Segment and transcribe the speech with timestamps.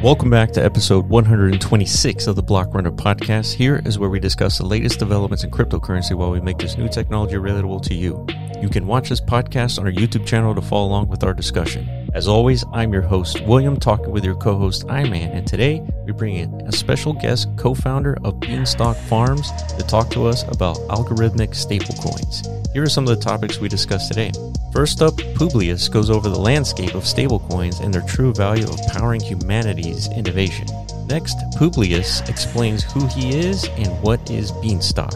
[0.00, 3.54] Welcome back to episode 126 of the Block Runner podcast.
[3.54, 6.88] Here is where we discuss the latest developments in cryptocurrency while we make this new
[6.88, 8.24] technology relatable to you.
[8.62, 12.07] You can watch this podcast on our YouTube channel to follow along with our discussion.
[12.18, 16.10] As always, I'm your host, William, talking with your co host, Iman, and today we
[16.10, 20.78] bring in a special guest, co founder of Beanstalk Farms, to talk to us about
[20.88, 22.44] algorithmic stablecoins.
[22.72, 24.32] Here are some of the topics we discussed today.
[24.72, 29.20] First up, Publius goes over the landscape of stablecoins and their true value of powering
[29.20, 30.66] humanity's innovation.
[31.06, 35.14] Next, Publius explains who he is and what is Beanstalk.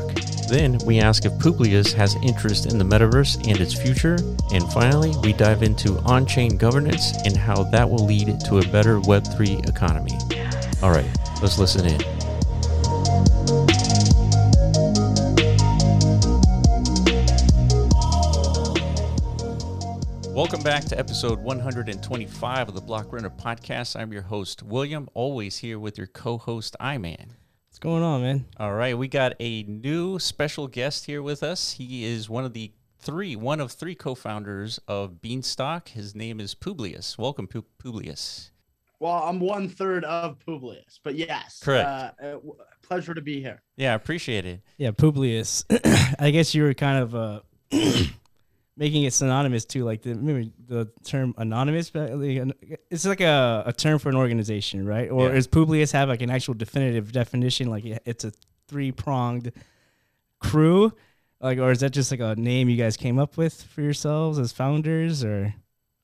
[0.48, 4.18] Then we ask if Publius has interest in the metaverse and its future.
[4.52, 8.68] And finally, we dive into on chain governance and how that will lead to a
[8.68, 10.18] better Web3 economy.
[10.82, 11.08] All right,
[11.40, 12.00] let's listen in.
[20.34, 24.00] Welcome back to episode 125 of the Block Runner podcast.
[24.00, 27.36] I'm your host, William, always here with your co host, Iman.
[27.82, 28.44] What's going on, man?
[28.58, 31.72] All right, we got a new special guest here with us.
[31.72, 35.88] He is one of the three, one of three co-founders of Beanstalk.
[35.88, 37.18] His name is Publius.
[37.18, 38.52] Welcome, Pu- Publius.
[39.00, 41.88] Well, I'm one third of Publius, but yes, Correct.
[42.22, 42.36] Uh, uh,
[42.82, 43.60] pleasure to be here.
[43.74, 44.60] Yeah, I appreciate it.
[44.76, 45.64] Yeah, Publius.
[46.20, 47.40] I guess you were kind of uh,
[48.76, 52.10] making it synonymous to like the maybe the term anonymous, but
[52.90, 55.10] it's like a, a term for an organization, right?
[55.10, 55.34] Or Yeah.
[55.34, 58.32] does Publius have like an actual definitive definition, like it's a
[58.68, 59.52] three pronged
[60.38, 60.92] crew,
[61.40, 64.38] like, or is that just like a name you guys came up with for yourselves
[64.38, 65.54] as founders, or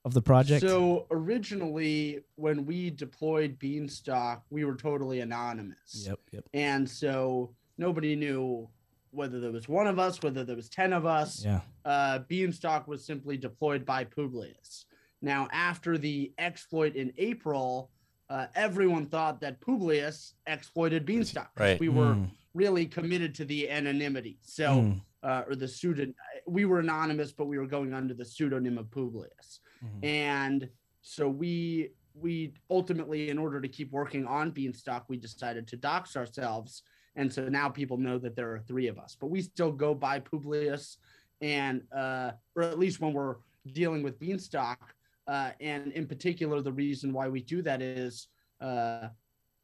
[0.04, 0.60] of the project?
[0.66, 8.14] So originally, when we deployed Beanstalk, we were totally anonymous, yep, yep, and so nobody
[8.14, 8.68] knew
[9.10, 11.44] whether there was one of us, whether there was ten of us.
[11.44, 14.84] yeah, Uh, Beanstalk was simply deployed by Publius.
[15.22, 17.90] Now, after the exploit in April,
[18.28, 21.50] uh, everyone thought that Publius exploited Beanstalk.
[21.58, 21.80] Right.
[21.80, 22.30] We were Mm.
[22.54, 24.38] really committed to the anonymity.
[24.42, 24.82] So.
[24.82, 25.02] Mm.
[25.24, 26.06] uh, or the pseudo.
[26.46, 29.58] We were anonymous, but we were going under the pseudonym of Publius.
[29.84, 30.04] Mhm.
[30.04, 30.70] And
[31.02, 36.16] so we we ultimately, in order to keep working on Beanstalk, we decided to dox
[36.16, 36.82] ourselves.
[37.18, 39.92] And so now people know that there are three of us, but we still go
[39.92, 40.98] by Publius,
[41.40, 43.36] and uh, or at least when we're
[43.72, 44.94] dealing with Beanstalk.
[45.26, 48.28] Uh, and in particular, the reason why we do that is
[48.60, 49.08] uh,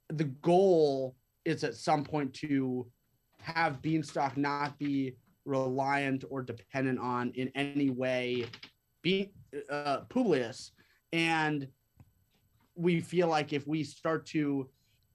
[0.08, 1.14] the goal
[1.44, 2.86] is at some point to
[3.40, 5.14] have Beanstalk not be
[5.44, 8.46] reliant or dependent on in any way
[9.02, 9.30] be
[9.70, 10.72] uh, Publius
[11.12, 11.68] and
[12.74, 14.68] we feel like if we start to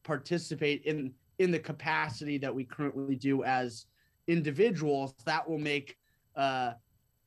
[0.04, 3.86] participate in in the capacity that we currently do as
[4.28, 5.96] individuals that will make
[6.36, 6.74] uh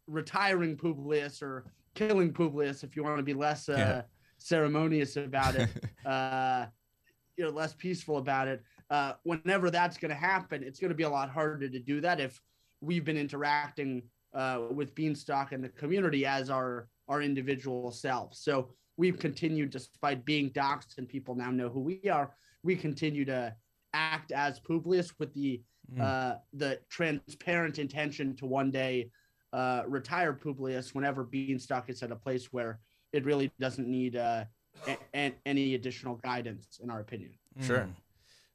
[0.06, 1.64] retiring Publius or
[1.94, 4.02] killing Publius if you want to be less uh, Yeah.
[4.38, 5.68] ceremonious about it
[6.04, 6.66] uh
[7.36, 10.94] you know less peaceful about it uh whenever that's going to happen it's going to
[10.94, 12.40] be a lot harder to do that if
[12.80, 14.02] we've been interacting
[14.34, 20.24] uh with beanstalk and the community as our our individual selves so we've continued despite
[20.24, 23.54] being doxxed and people now know who we are we continue to
[23.94, 25.60] act as Publius with the
[25.92, 26.00] Mm.
[26.00, 29.10] uh the transparent intention to one day
[29.52, 32.78] uh retire Publius whenever beanstalk is at a place where
[33.12, 34.44] it really doesn't need uh
[34.86, 37.80] a- a- any additional guidance in our opinion Sure.
[37.80, 37.94] Mm.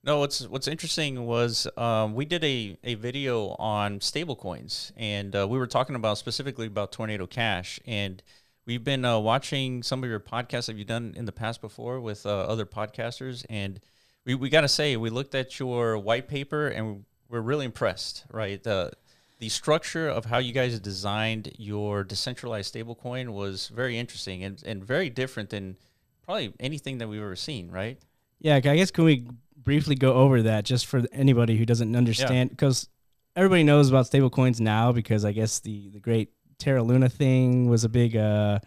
[0.03, 5.46] No, what's what's interesting was um, we did a, a video on stablecoins, and uh,
[5.50, 8.24] we were talking about specifically about Tornado Cash, and
[8.66, 12.00] we've been uh, watching some of your podcasts that you've done in the past before
[12.00, 13.81] with uh, other podcasters, and
[14.28, 18.26] we, we got to say we looked at your white paper and we're really impressed,
[18.32, 18.62] right?
[18.62, 18.92] The
[19.40, 24.84] the structure of how you guys designed your decentralized stablecoin was very interesting and, and
[24.84, 25.78] very different than
[26.26, 28.00] probably anything that we've ever seen, right?
[28.40, 32.50] Yeah, I guess can we briefly go over that just for anybody who doesn't understand?
[32.50, 32.90] Because
[33.36, 37.84] everybody knows about stablecoins now because I guess the the great Terra Luna thing was
[37.84, 38.59] a big uh,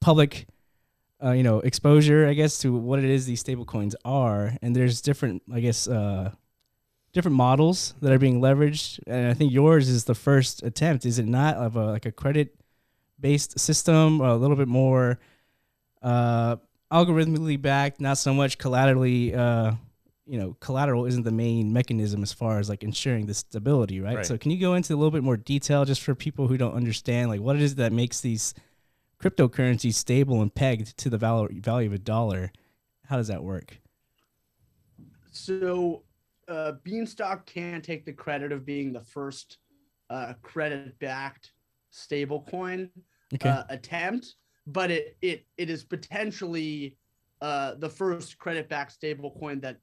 [0.00, 0.46] public,
[1.22, 2.26] uh, you know, exposure.
[2.26, 6.32] I guess to what it is these stablecoins are, and there's different, I guess, uh,
[7.12, 9.00] different models that are being leveraged.
[9.06, 12.12] And I think yours is the first attempt, is it not, of a, like a
[12.12, 12.54] credit
[13.18, 15.18] based system, or a little bit more.
[16.02, 16.56] Uh,
[16.92, 19.34] algorithmically backed, not so much collaterally.
[19.34, 19.72] Uh,
[20.26, 24.16] you know, collateral isn't the main mechanism as far as like ensuring the stability, right?
[24.16, 24.26] Right.
[24.26, 26.74] So, can you go into a little bit more detail just for people who don't
[26.74, 28.54] understand, like what it is that makes these
[29.22, 32.52] cryptocurrencies stable and pegged to the value value of a dollar?
[33.06, 33.80] How does that work?
[35.30, 36.02] So
[36.48, 39.58] uh, Beanstalk can take the credit of being the first
[40.10, 41.52] uh, credit-backed
[41.92, 42.90] stablecoin
[43.34, 43.50] Okay.
[43.50, 44.36] uh, attempt,
[44.66, 46.96] but it it it is potentially
[47.40, 49.76] uh, the first credit-backed stablecoin that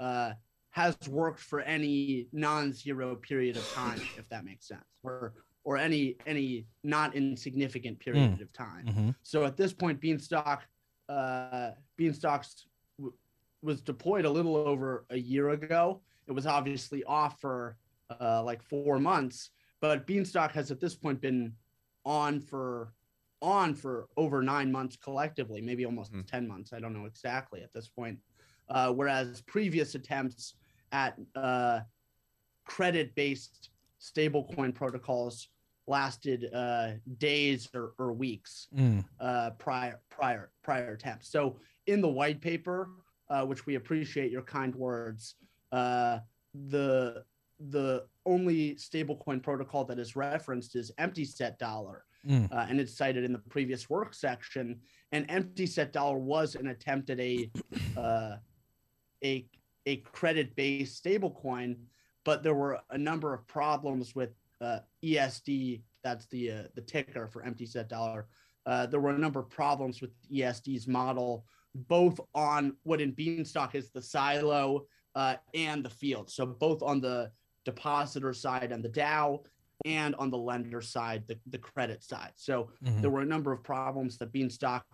[0.00, 0.32] uh,
[0.70, 5.34] has worked for any non-zero period of time, if that makes sense, or
[5.66, 8.40] or any any not insignificant period mm.
[8.40, 8.86] of time.
[8.86, 9.10] Mm-hmm.
[9.24, 10.62] So at this point, Beanstalk
[11.08, 12.66] uh, Beanstalks
[12.98, 13.12] w-
[13.62, 16.00] was deployed a little over a year ago.
[16.28, 17.76] It was obviously off for
[18.20, 21.52] uh, like four months, but Beanstalk has at this point been
[22.04, 22.92] on for
[23.42, 26.24] on for over nine months collectively, maybe almost mm.
[26.26, 26.72] 10 months.
[26.72, 28.18] I don't know exactly at this point.
[28.68, 30.54] Uh, whereas previous attempts
[30.92, 31.80] at uh,
[32.64, 33.70] credit based
[34.00, 35.48] stablecoin protocols
[35.86, 39.04] lasted uh, days or, or weeks mm.
[39.20, 41.30] uh, prior prior prior attempts.
[41.30, 41.56] So
[41.86, 42.90] in the white paper,
[43.30, 45.36] uh, which we appreciate your kind words,
[45.72, 46.18] uh,
[46.68, 47.24] the
[47.58, 52.04] the only stablecoin protocol that is referenced is empty set dollar.
[52.26, 52.52] Mm.
[52.52, 54.80] Uh, and it's cited in the previous work section.
[55.12, 57.50] And empty set dollar was an attempt at a
[57.96, 58.36] uh,
[59.24, 59.46] a
[59.86, 61.76] a credit based stablecoin,
[62.24, 64.30] but there were a number of problems with
[64.60, 65.82] uh, ESD.
[66.02, 68.26] That's the uh, the ticker for empty set dollar.
[68.64, 71.44] Uh, there were a number of problems with ESD's model,
[71.74, 76.30] both on what in Beanstalk is the silo uh, and the field.
[76.30, 77.30] So both on the
[77.64, 79.44] depositor side and the DAO,
[79.84, 82.32] and on the lender side, the, the credit side.
[82.36, 83.00] So mm-hmm.
[83.00, 84.84] there were a number of problems that Beanstalk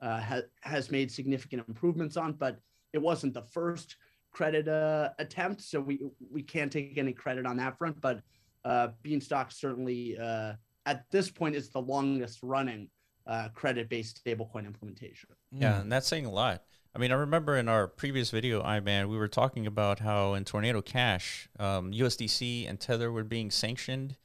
[0.00, 2.58] uh, ha- has made significant improvements on, but
[2.92, 3.96] it wasn't the first
[4.32, 5.62] credit uh, attempt.
[5.62, 8.00] So we we can't take any credit on that front.
[8.00, 8.20] But
[8.64, 10.54] uh, Beanstalk certainly uh,
[10.86, 12.88] at this point is the longest running
[13.26, 15.30] uh, credit based stablecoin implementation.
[15.50, 16.62] Yeah, and that's saying a lot.
[16.94, 20.44] I mean, I remember in our previous video, Iman, we were talking about how in
[20.44, 24.16] Tornado Cash, um, USDC and Tether were being sanctioned,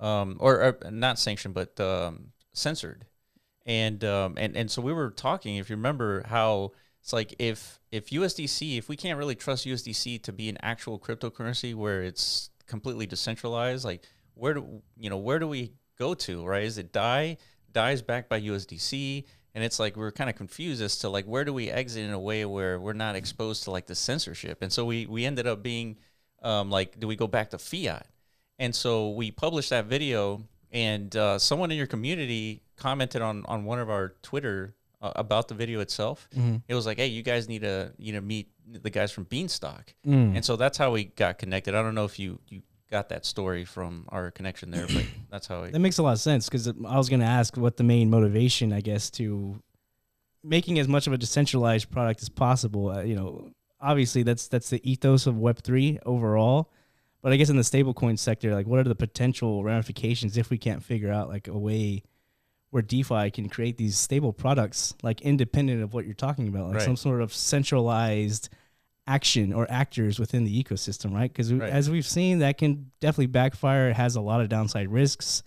[0.00, 3.06] um, or, or, not sanctioned, but um, censored.
[3.66, 7.78] And, um, and and so we were talking, if you remember, how it's like if
[7.92, 12.50] if USDC, if we can't really trust USDC to be an actual cryptocurrency where it's
[12.68, 14.04] completely decentralized, like
[14.34, 16.62] where do you know where do we go to, right?
[16.62, 17.38] Is it DAI?
[17.72, 19.24] DAI's backed by USDC
[19.58, 22.12] and it's like we're kind of confused as to like where do we exit in
[22.12, 25.46] a way where we're not exposed to like the censorship and so we we ended
[25.48, 25.96] up being
[26.42, 28.06] um, like do we go back to fiat
[28.60, 33.64] and so we published that video and uh, someone in your community commented on on
[33.64, 36.56] one of our twitter uh, about the video itself mm-hmm.
[36.68, 39.94] it was like hey you guys need to you know meet the guys from beanstalk
[40.06, 40.34] mm.
[40.34, 43.24] and so that's how we got connected i don't know if you you got that
[43.24, 45.72] story from our connection there, but that's how it.
[45.72, 48.10] That makes a lot of sense because I was going to ask what the main
[48.10, 49.60] motivation, I guess, to
[50.42, 52.90] making as much of a decentralized product as possible.
[52.90, 53.50] Uh, you know,
[53.80, 56.72] obviously that's that's the ethos of Web three overall,
[57.22, 60.58] but I guess in the stablecoin sector, like what are the potential ramifications if we
[60.58, 62.02] can't figure out like a way
[62.70, 66.74] where DeFi can create these stable products, like independent of what you're talking about, like
[66.76, 66.82] right.
[66.82, 68.50] some sort of centralized
[69.08, 71.32] action or actors within the ecosystem, right?
[71.32, 71.70] Because right.
[71.70, 73.88] as we've seen, that can definitely backfire.
[73.88, 75.42] It has a lot of downside risks,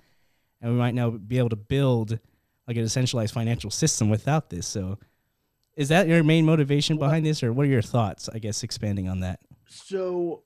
[0.60, 2.20] and we might now be able to build
[2.68, 4.68] like a decentralized financial system without this.
[4.68, 4.98] So,
[5.76, 8.28] is that your main motivation behind this, or what are your thoughts?
[8.34, 9.40] I guess expanding on that.
[9.68, 10.44] So,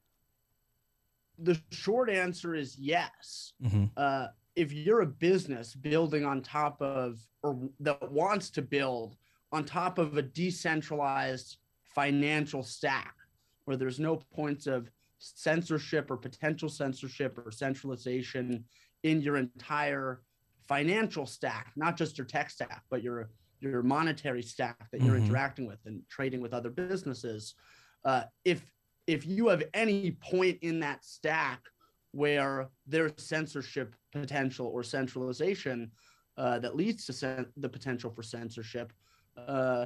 [1.40, 3.54] the short answer is yes.
[3.64, 3.86] Mm-hmm.
[3.96, 9.16] Uh, if you're a business building on top of, or that wants to build
[9.52, 11.58] on top of a decentralized
[11.96, 13.16] financial stack
[13.64, 18.64] where there's no points of censorship or potential censorship or centralization
[19.04, 20.22] in your entire
[20.68, 23.30] financial stack, not just your tech stack, but your
[23.62, 25.26] your monetary stack that you're mm-hmm.
[25.26, 27.56] interacting with and trading with other businesses.
[28.04, 28.64] Uh, if
[29.08, 31.62] if you have any point in that stack
[32.12, 35.92] where there's censorship potential or centralization
[36.38, 38.92] uh, that leads to sen- the potential for censorship,
[39.48, 39.86] uh,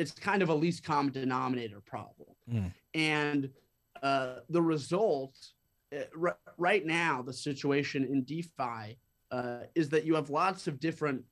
[0.00, 2.34] it's kind of a least common denominator problem.
[2.50, 2.72] Mm.
[2.94, 3.50] And
[4.02, 5.36] uh, the result
[5.94, 8.96] uh, r- right now, the situation in DeFi
[9.30, 11.22] uh, is that you have lots of different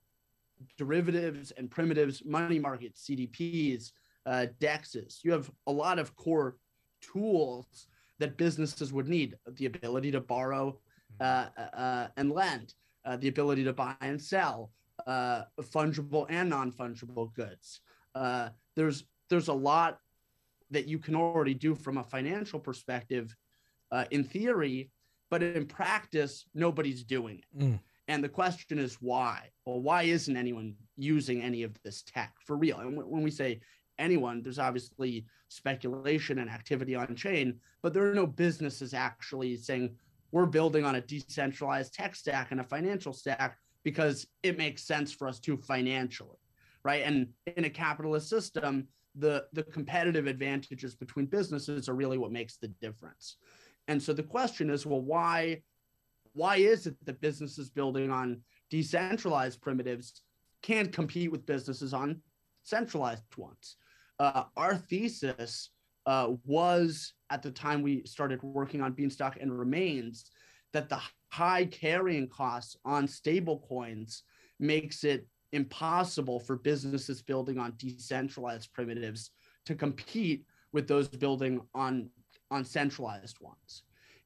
[0.77, 3.93] derivatives and primitives, money markets, CDPs,
[4.27, 5.25] uh, DEXs.
[5.25, 6.57] You have a lot of core
[7.01, 7.87] tools
[8.19, 10.79] that businesses would need the ability to borrow
[11.19, 11.25] hmm.
[11.25, 12.75] uh, uh, and lend,
[13.21, 14.71] the ability to buy and sell
[15.09, 17.81] fungible and non fungible goods.
[18.19, 19.99] Uh, there's there's a lot
[20.71, 23.35] that you can already do from a financial perspective
[23.93, 24.91] uh, in theory,
[25.31, 27.59] but in practice, nobody's doing it.
[27.59, 27.81] Mm.
[28.09, 29.51] And the question is why?
[29.65, 32.81] Well, why isn't anyone using any of this tech for real?
[32.81, 33.61] And when we say
[33.99, 39.95] anyone, there's obviously speculation and activity on chain, but there are no businesses actually saying
[40.33, 45.13] we're building on a decentralized tech stack and a financial stack because it makes sense
[45.13, 46.37] for us to financially
[46.85, 47.03] right?
[47.05, 52.57] And in a capitalist system, the the competitive advantages between businesses are really what makes
[52.57, 53.37] the difference.
[53.89, 55.63] And so the question is, well, why
[56.33, 60.23] why is it that businesses building on decentralized primitives
[60.63, 62.21] can't compete with businesses on
[62.63, 63.77] centralized ones?
[64.19, 65.71] Uh, our thesis
[66.07, 70.31] uh, was at the time we started working on Beanstalk and remains
[70.73, 74.23] that the high carrying costs on stable coins
[74.59, 79.31] makes it impossible for businesses building on decentralized primitives
[79.67, 82.11] to compete with those building on
[82.51, 83.83] on centralized ones.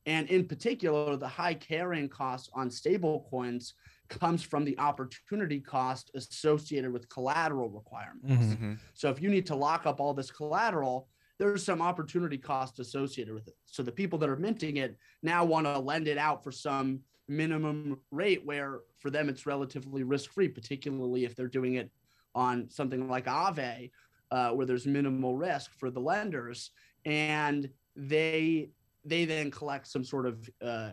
[0.06, 3.74] And in particular, the high carrying cost on stable coins
[4.08, 8.54] comes from the opportunity cost associated with collateral requirements.
[8.54, 8.74] Mm-hmm.
[8.94, 13.34] So if you need to lock up all this collateral, there's some opportunity cost associated
[13.34, 13.54] with it.
[13.66, 17.00] So the people that are minting it now want to lend it out for some
[17.36, 21.90] minimum rate where for them it's relatively risk free, particularly if they're doing it
[22.34, 23.90] on something like Aave,
[24.30, 26.70] uh, where there's minimal risk for the lenders,
[27.04, 28.70] and they
[29.04, 30.90] they then collect some sort of uh,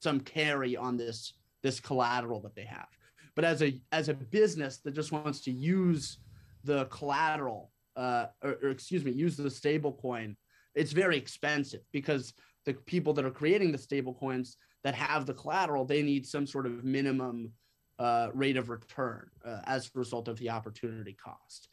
[0.00, 2.88] some carry on this this collateral that they have.
[3.34, 6.18] But as a as a business that just wants to use
[6.64, 10.36] the collateral, uh, or, or excuse me, use the stable coin,
[10.74, 15.34] it's very expensive because the people that are creating the stable coins that have the
[15.34, 17.52] collateral, they need some sort of minimum
[17.98, 21.68] uh, rate of return uh, as a result of the opportunity cost.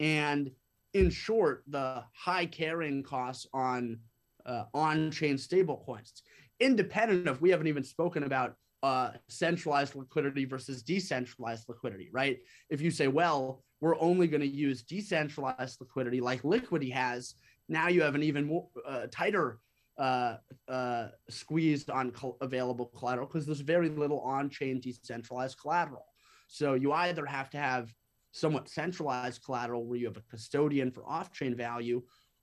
[0.00, 0.50] And
[0.94, 3.98] in short, the high carrying costs on
[4.46, 6.22] uh, on-chain stablecoins,
[6.60, 12.38] independent of we haven't even spoken about uh, centralized liquidity versus decentralized liquidity, right?
[12.70, 17.34] If you say, well, we're only going to use decentralized liquidity like Liquity has,
[17.68, 19.58] now you have an even more uh, tighter
[19.98, 20.36] uh,
[20.68, 26.06] uh, squeezed on co- available collateral because there's very little on-chain decentralized collateral.
[26.46, 27.92] So you either have to have
[28.32, 32.02] somewhat centralized collateral where you have a custodian for off-chain value,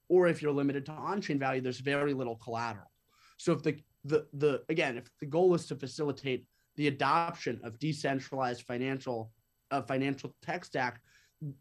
[0.09, 2.91] or if you're limited to on-chain value, there's very little collateral.
[3.37, 6.45] So if the the the again, if the goal is to facilitate
[6.75, 9.31] the adoption of decentralized financial
[9.71, 11.01] uh, financial tech stack,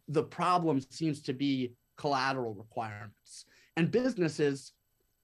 [0.09, 3.45] the problem seems to be collateral requirements.
[3.77, 4.73] And businesses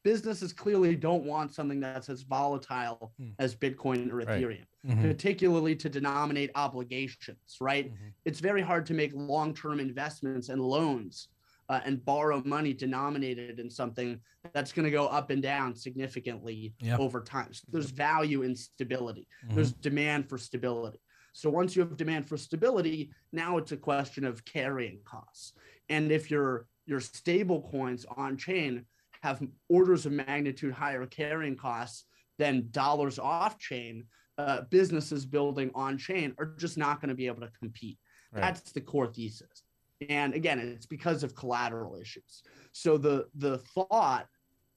[0.03, 3.33] businesses clearly don't want something that's as volatile mm.
[3.39, 4.67] as Bitcoin or Ethereum, right.
[4.87, 5.03] mm-hmm.
[5.03, 7.87] particularly to denominate obligations, right?
[7.87, 8.09] Mm-hmm.
[8.25, 11.29] It's very hard to make long term investments and loans
[11.69, 14.21] uh, and borrow money denominated in something
[14.55, 16.99] that's going to go up and down significantly yep.
[16.99, 17.53] over time.
[17.53, 19.55] So there's value in stability, mm-hmm.
[19.55, 21.01] there's demand for stability.
[21.33, 25.53] So once you have demand for stability, now it's a question of carrying costs.
[25.89, 28.85] And if your your stable coins on chain
[29.23, 32.05] have orders of magnitude higher carrying costs
[32.39, 34.05] than dollars off chain,
[34.39, 37.99] uh, businesses building on chain are just not going to be able to compete.
[38.33, 38.41] Right.
[38.43, 39.63] That's the core thesis.
[40.09, 42.43] And again, it's because of collateral issues.
[42.73, 44.27] So the the thought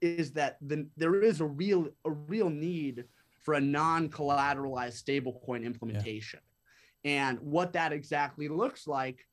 [0.01, 3.05] is that the, there is a real a real need
[3.41, 6.39] for a non-collateralized stablecoin implementation.
[7.03, 7.29] Yeah.
[7.29, 9.25] And what that exactly looks like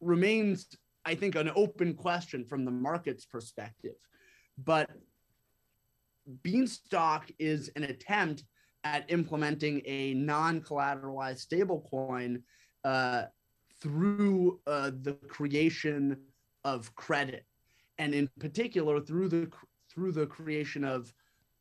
[0.00, 0.66] remains
[1.04, 3.94] I think, an open question from the market's perspective.
[4.58, 4.90] But
[6.42, 8.44] Beanstalk is an attempt
[8.84, 12.42] at implementing a non collateralized stablecoin
[12.84, 13.24] uh,
[13.80, 16.18] through uh, the creation
[16.64, 17.44] of credit,
[17.98, 19.50] and in particular through the
[19.92, 21.12] through the creation of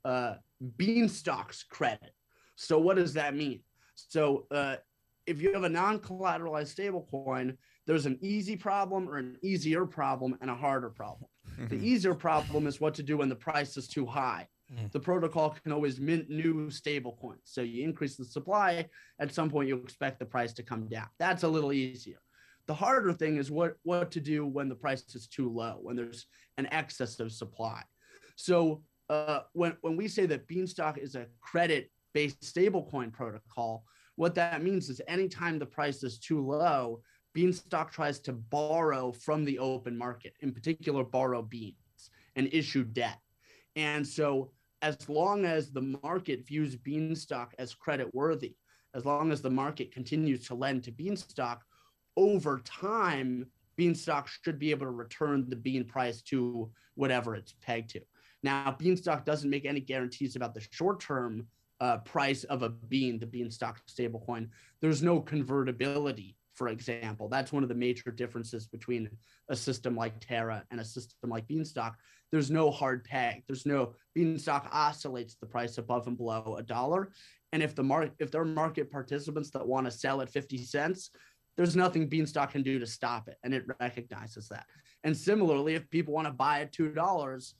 [0.05, 0.35] uh,
[0.77, 2.13] Beanstalk's credit.
[2.55, 3.61] So, what does that mean?
[3.95, 4.77] So, uh,
[5.25, 7.57] if you have a non collateralized stablecoin,
[7.87, 11.29] there's an easy problem or an easier problem and a harder problem.
[11.59, 11.67] Mm-hmm.
[11.67, 14.47] The easier problem is what to do when the price is too high.
[14.73, 14.87] Mm-hmm.
[14.91, 17.41] The protocol can always mint new stable coins.
[17.43, 18.87] So you increase the supply,
[19.19, 21.07] at some point you expect the price to come down.
[21.19, 22.19] That's a little easier.
[22.67, 25.95] The harder thing is what what to do when the price is too low, when
[25.95, 27.81] there's an excess of supply.
[28.35, 33.83] So uh, when when we say that Beanstalk is a credit-based stablecoin protocol,
[34.15, 37.01] what that means is anytime the price is too low,
[37.33, 41.75] Beanstalk tries to borrow from the open market, in particular, borrow beans
[42.35, 43.19] and issue debt.
[43.75, 48.55] And so, as long as the market views Beanstalk as credit worthy,
[48.93, 51.63] as long as the market continues to lend to Beanstalk,
[52.17, 53.45] over time,
[53.77, 58.01] Beanstalk should be able to return the bean price to whatever it's pegged to.
[58.43, 61.47] Now, Beanstalk doesn't make any guarantees about the short term
[61.79, 64.49] uh, price of a bean, the Beanstalk stablecoin.
[64.81, 67.27] There's no convertibility for example.
[67.27, 69.09] That's one of the major differences between
[69.49, 71.97] a system like Terra and a system like Beanstalk.
[72.31, 73.41] There's no hard peg.
[73.47, 77.13] There's no Beanstalk oscillates the price above and below a dollar.
[77.51, 80.59] And if the market, if there are market participants that want to sell at 50
[80.59, 81.09] cents,
[81.57, 84.67] there's nothing Beanstalk can do to stop it, and it recognizes that.
[85.03, 87.55] And similarly, if people want to buy at two dollars,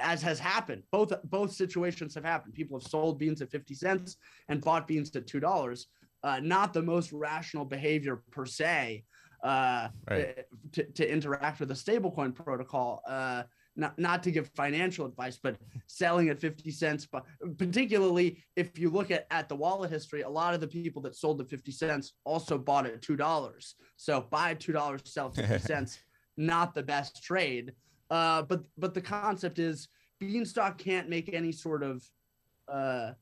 [0.00, 2.54] as has happened, both both situations have happened.
[2.54, 4.16] People have sold beans at fifty cents
[4.48, 5.86] and bought beans at two dollars.
[6.22, 9.04] Uh, not the most rational behavior per se
[9.42, 10.44] uh, right.
[10.72, 13.02] to, to interact with a stablecoin protocol.
[13.08, 13.42] Uh,
[13.76, 17.24] not, not to give financial advice, but selling at 50 cents, but
[17.56, 21.14] particularly if you look at, at the wallet history, a lot of the people that
[21.14, 23.74] sold at 50 cents also bought at $2.
[23.96, 25.98] So buy $2, sell 50 cents,
[26.36, 27.72] not the best trade.
[28.10, 32.04] Uh, but, but the concept is Beanstalk can't make any sort of
[32.68, 33.12] uh,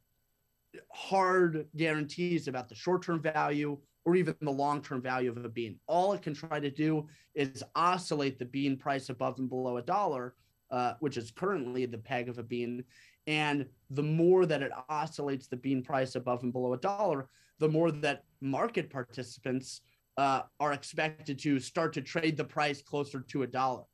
[0.93, 5.79] hard guarantees about the short-term value or even the long-term value of a bean.
[5.87, 9.83] All it can try to do is oscillate the bean price above and below a
[9.83, 10.35] dollar,
[10.71, 12.85] uh, which is currently the peg of a bean.
[13.27, 17.69] And the more that it oscillates the bean price above and below a dollar, the
[17.69, 19.83] more that market participants
[20.17, 23.85] uh, are expected to start to trade the price closer to a dollar,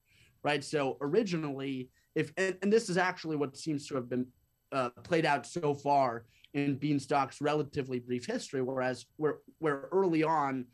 [0.43, 0.63] right?
[0.63, 4.27] So originally, if and, and this is actually what seems to have been
[4.73, 10.67] uh, played out so far in Beanstalk's relatively brief history, whereas where where early on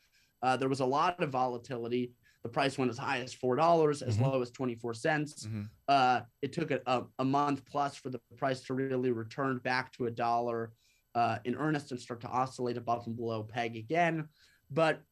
[0.43, 2.13] uh, there was a lot of volatility.
[2.43, 4.25] The price went as high as four dollars, as mm-hmm.
[4.25, 5.47] low as twenty four cents.
[5.47, 5.63] Mm-hmm.
[5.89, 9.93] Uh, it took a, a, a, month plus for the price to really return back
[9.93, 10.73] to a dollar
[11.15, 14.29] uh, in earnest and start to oscillate above and below peg again.
[14.71, 15.03] But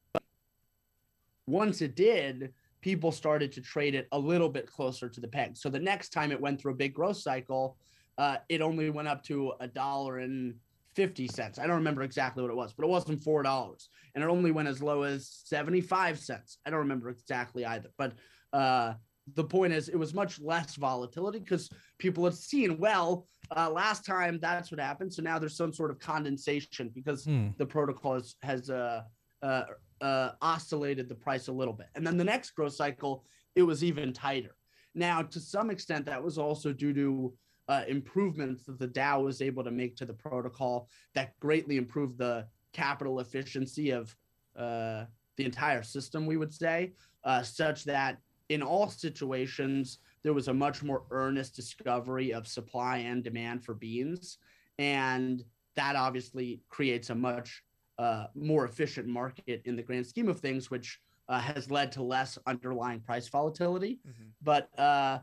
[1.45, 5.57] once it did, people started to trade it a little bit closer to the peg.
[5.57, 7.77] So the next time it went through a big growth cycle,
[8.19, 10.53] uh, it only went up to a dollar and
[10.95, 11.57] 50 cents.
[11.57, 13.87] I don't remember exactly what it was, but it wasn't four dollars.
[14.13, 16.57] And it only went as low as 75 cents.
[16.65, 17.89] I don't remember exactly either.
[17.97, 18.13] But
[18.51, 18.95] uh,
[19.35, 24.05] the point is, it was much less volatility because people had seen, well, uh, last
[24.05, 25.13] time that's what happened.
[25.13, 27.49] So now there's some sort of condensation because hmm.
[27.57, 29.03] the protocol has, has uh,
[29.41, 29.63] uh,
[30.01, 31.87] uh, oscillated the price a little bit.
[31.95, 33.23] And then the next growth cycle,
[33.55, 34.57] it was even tighter.
[34.93, 37.33] Now, to some extent, that was also due to
[37.69, 42.17] uh, improvements that the DAO was able to make to the protocol that greatly improved
[42.17, 44.13] the capital efficiency of
[44.57, 45.05] uh,
[45.37, 48.17] the entire system, we would say, uh, such that
[48.49, 53.75] in all situations, there was a much more earnest discovery of supply and demand for
[53.75, 54.39] beans.
[54.79, 55.43] And
[55.75, 57.63] that obviously creates a much
[57.99, 62.01] uh, more efficient market in the grand scheme of things, which uh, has led to
[62.01, 63.99] less underlying price volatility.
[64.07, 64.29] Mm-hmm.
[64.41, 65.19] But uh,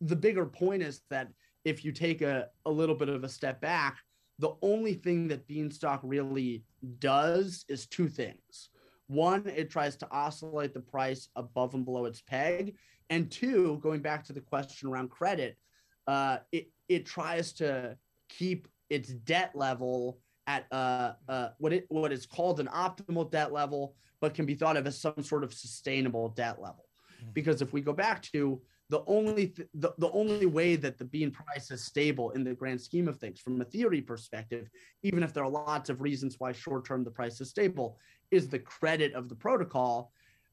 [0.00, 1.28] the bigger point is that
[1.64, 3.98] if you take a, a little bit of a step back,
[4.38, 6.64] the only thing that Beanstalk really
[6.98, 8.70] does is two things.
[9.06, 12.76] One, it tries to oscillate the price above and below its peg.
[13.10, 15.56] And two, going back to the question around credit,
[16.06, 17.96] uh, it, it tries to
[18.28, 23.52] keep its debt level at uh, uh, what it what is called an optimal debt
[23.52, 26.84] level, but can be thought of as some sort of sustainable debt level.
[27.20, 27.30] Hmm.
[27.32, 28.60] Because if we go back to
[28.94, 32.54] the only th- the, the only way that the bean price is stable in the
[32.54, 34.68] grand scheme of things from a theory perspective
[35.02, 37.98] even if there are lots of reasons why short term the price is stable
[38.30, 40.12] is the credit of the protocol.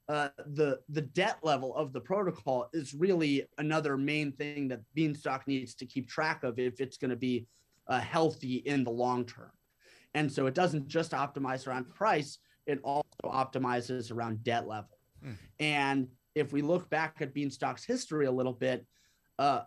[0.09, 5.47] Uh, the the debt level of the protocol is really another main thing that beanstalk
[5.47, 7.45] needs to keep track of if it's going to be
[7.87, 9.51] uh, healthy in the long term.
[10.15, 14.97] And so it doesn't just optimize around price it also optimizes around debt level.
[15.23, 15.37] Mm.
[15.59, 18.85] and if we look back at Beanstalk's history a little bit,
[19.39, 19.61] uh,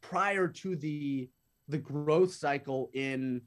[0.00, 1.28] prior to the
[1.68, 3.42] the growth cycle in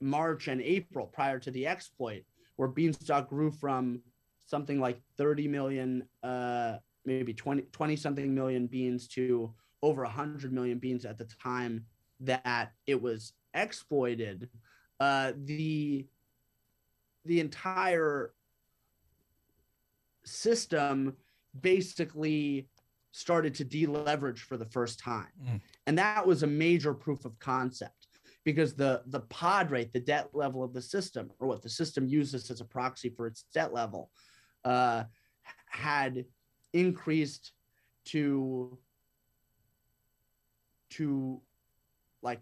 [0.00, 2.24] March and April, prior to the exploit,
[2.56, 4.00] where Beanstalk grew from
[4.44, 10.78] something like 30 million, uh, maybe 20, 20 something million beans to over 100 million
[10.78, 11.84] beans at the time
[12.20, 14.48] that it was exploited.
[14.98, 16.06] Uh, the
[17.24, 18.32] the entire
[20.24, 21.16] system
[21.60, 22.68] basically
[23.12, 25.26] started to deleverage for the first time.
[25.44, 25.60] Mm.
[25.86, 28.06] And that was a major proof of concept
[28.44, 32.06] because the the pod rate, the debt level of the system, or what the system
[32.06, 34.10] uses as a proxy for its debt level,
[34.64, 35.04] uh,
[35.66, 36.24] had
[36.72, 37.52] increased
[38.06, 38.78] to
[40.90, 41.40] to
[42.22, 42.40] like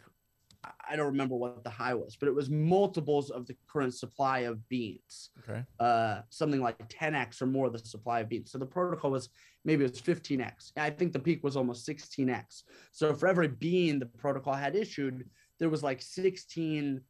[0.88, 4.40] I don't remember what the high was, but it was multiples of the current supply
[4.40, 5.30] of beans.
[5.48, 5.64] Okay.
[5.78, 8.50] Uh, something like 10x or more of the supply of beans.
[8.50, 9.28] So the protocol was
[9.64, 10.72] maybe it was 15x.
[10.76, 12.62] I think the peak was almost 16x.
[12.92, 17.00] So for every bean the protocol had issued, there was like 16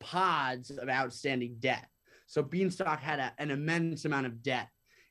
[0.00, 1.86] pods of outstanding debt.
[2.26, 4.68] So Beanstalk had a, an immense amount of debt.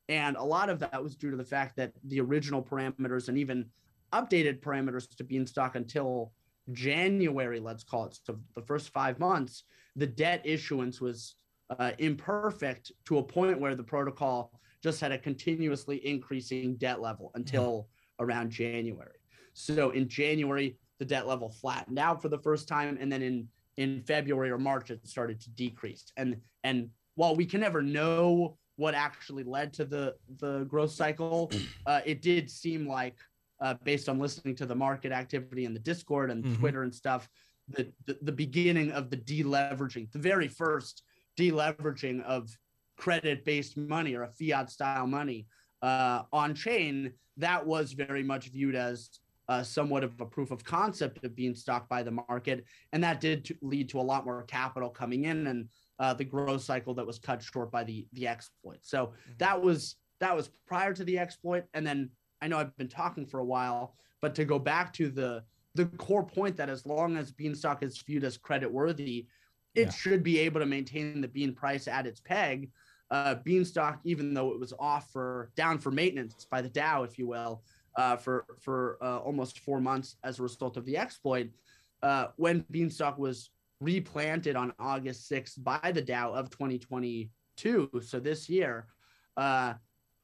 [0.08, 3.38] And a lot of that was due to the fact that the original parameters and
[3.38, 3.68] even
[4.12, 6.32] updated parameters to Beanstalk until
[6.72, 9.64] January, let's call it, so the first five months,
[9.96, 11.36] the debt issuance was
[11.78, 17.32] uh, imperfect to a point where the protocol just had a continuously increasing debt level
[17.36, 19.20] until around January.
[19.54, 23.48] So in January, the debt level flattened out for the first time, and then in
[23.78, 26.12] in February or March, it started to decrease.
[26.18, 31.52] And and while we can never know what actually led to the the growth cycle,
[31.86, 33.18] uh, it did seem like,
[33.62, 36.56] uh, based on listening to the market activity in the Discord and mm-hmm.
[36.56, 37.30] Twitter and stuff,
[37.70, 41.04] that the, the beginning of the deleveraging, the very first
[41.38, 42.50] deleveraging of
[42.98, 45.48] credit based money or a fiat style money
[45.82, 50.64] uh, on chain, that was very much viewed as uh, somewhat of a proof of
[50.64, 52.66] concept of Beanstalk by the market.
[52.94, 56.24] And that did to lead to a lot more capital coming in and uh, the
[56.24, 58.80] growth cycle that was cut short by the, the exploit.
[58.84, 59.32] So mm-hmm.
[59.40, 61.64] that was that was prior to the exploit.
[61.74, 62.10] And then
[62.42, 65.44] I know I've been talking for a while, but to go back to the
[65.76, 69.28] the core point that as long as Beanstalk is viewed as credit worthy,
[69.76, 69.92] it yeah.
[69.92, 72.72] should be able to maintain the bean price at its peg.
[73.12, 77.18] Uh, Beanstalk, even though it was off for down for maintenance by the DAO, if
[77.18, 77.64] you will,
[77.96, 81.50] uh, for for uh, almost four months as a result of the exploit.
[82.02, 88.50] Uh, when Beanstalk was replanted on August 6th by the DAO of 2022, so this
[88.50, 88.88] year,
[89.38, 89.74] uh,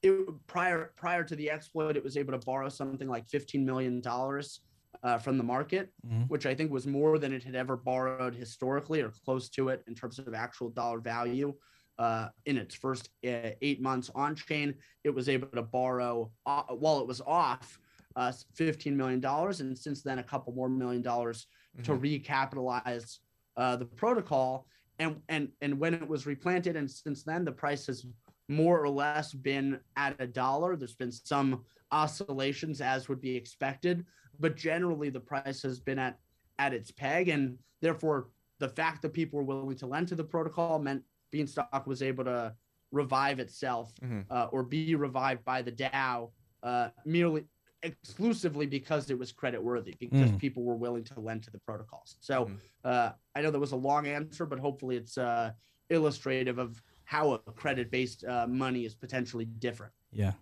[0.06, 4.02] it, prior prior to the exploit, it was able to borrow something like 15 million
[4.02, 4.62] dollars
[5.04, 6.24] uh, from the market, mm-hmm.
[6.24, 9.84] which I think was more than it had ever borrowed historically or close to it
[9.88, 11.54] in terms of actual dollar value
[11.98, 16.64] uh, in its first uh, eight months on chain, it was able to borrow uh,
[16.64, 17.80] while it was off
[18.16, 19.24] uh, $15 million.
[19.24, 21.84] And since then, a couple more million dollars mm-hmm.
[21.84, 23.20] to recapitalize
[23.58, 24.68] uh, the protocol.
[25.00, 28.06] And, and, and when it was replanted, and since then, the price has
[28.48, 30.76] more or less been at a dollar.
[30.76, 34.06] There's been some oscillations as would be expected,
[34.40, 36.20] but generally the price has been at,
[36.60, 37.30] at its peg.
[37.30, 38.30] And therefore,
[38.60, 42.24] the fact that people were willing to lend to the protocol meant Beanstalk was able
[42.26, 42.54] to
[42.92, 44.22] revive itself mm-hmm.
[44.30, 46.32] uh, or be revived by the DAO
[46.64, 47.44] uh, merely
[47.84, 50.40] exclusively because it was credit worthy because mm.
[50.40, 52.18] people were willing to lend to the protocols.
[52.20, 52.58] So mm.
[52.84, 55.52] uh, I know that was a long answer, but hopefully it's uh,
[55.90, 59.94] illustrative of how a credit based uh, money is potentially different.
[60.12, 60.34] Yeah.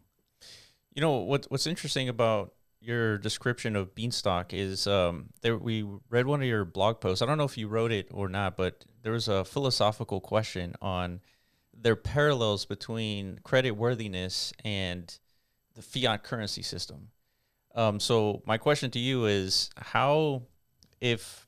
[0.94, 1.46] You know what?
[1.50, 5.58] What's interesting about your description of Beanstalk is um, there.
[5.58, 7.22] We read one of your blog posts.
[7.22, 10.76] I don't know if you wrote it or not, but there was a philosophical question
[10.82, 11.22] on
[11.74, 15.18] their parallels between credit worthiness and
[15.76, 17.10] the fiat currency system.
[17.76, 20.44] Um, so my question to you is how,
[21.02, 21.48] if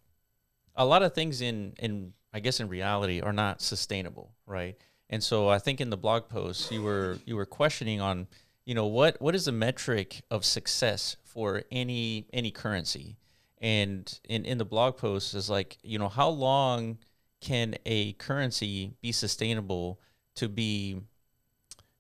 [0.76, 4.76] a lot of things in in I guess in reality are not sustainable, right?
[5.10, 8.28] And so I think in the blog post you were you were questioning on
[8.66, 13.18] you know what what is the metric of success for any any currency?
[13.60, 16.98] And in in the blog post is like you know how long
[17.42, 20.00] can a currency be sustainable
[20.36, 21.02] to be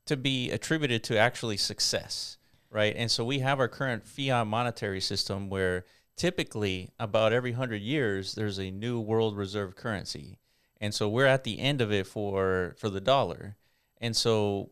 [0.05, 2.37] to be attributed to actually success
[2.75, 2.93] right?
[2.97, 5.85] And so we have our current fiat monetary system where
[6.17, 10.37] typically about every 100 years there's a new world reserve currency
[10.81, 13.55] and so we're at the end of it for for the dollar.
[13.99, 14.71] And so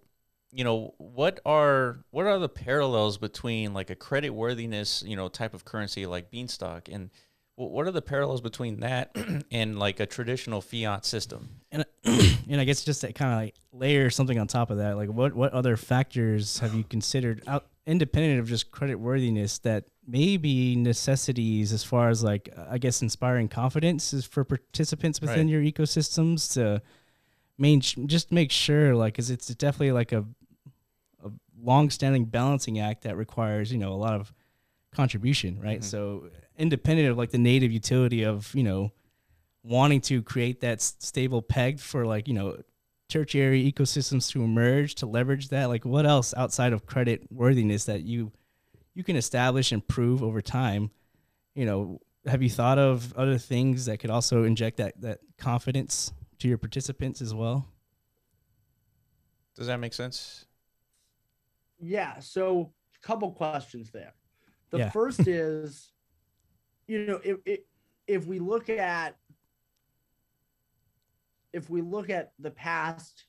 [0.51, 5.27] you know what are what are the parallels between like a credit worthiness you know
[5.27, 6.89] type of currency like beanstalk?
[6.89, 7.09] And
[7.55, 9.15] what are the parallels between that
[9.51, 11.61] and like a traditional fiat system?
[11.71, 11.85] And
[12.49, 15.09] and i guess just to kind of like layer something on top of that like
[15.09, 20.37] what what other factors have you considered out independent of just credit worthiness that may
[20.37, 25.49] be necessities as far as like i guess inspiring confidence is for participants within right.
[25.49, 26.81] your ecosystems to
[27.57, 30.25] main just make sure like because it's definitely like a
[31.61, 34.33] long-standing balancing act that requires you know a lot of
[34.93, 35.87] contribution right mm-hmm.
[35.89, 38.91] so independent of like the native utility of you know
[39.63, 42.57] wanting to create that stable peg for like you know
[43.09, 48.01] tertiary ecosystems to emerge to leverage that like what else outside of credit worthiness that
[48.01, 48.31] you
[48.93, 50.91] you can establish and prove over time
[51.55, 56.13] you know have you thought of other things that could also inject that that confidence
[56.39, 57.67] to your participants as well
[59.55, 60.45] does that make sense
[61.83, 62.19] yeah.
[62.19, 64.13] So, a couple questions there.
[64.71, 64.89] The yeah.
[64.89, 65.91] first is,
[66.87, 67.59] you know, if, if
[68.07, 69.17] if we look at
[71.51, 73.25] if we look at the past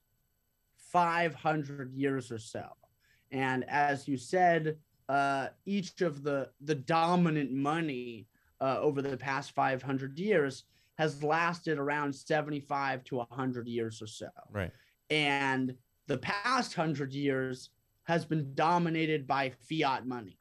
[0.76, 2.64] 500 years or so,
[3.30, 8.26] and as you said, uh, each of the the dominant money
[8.60, 10.64] uh, over the past 500 years
[10.96, 14.28] has lasted around 75 to 100 years or so.
[14.50, 14.70] Right.
[15.10, 15.74] And
[16.06, 17.70] the past 100 years
[18.04, 20.38] has been dominated by fiat money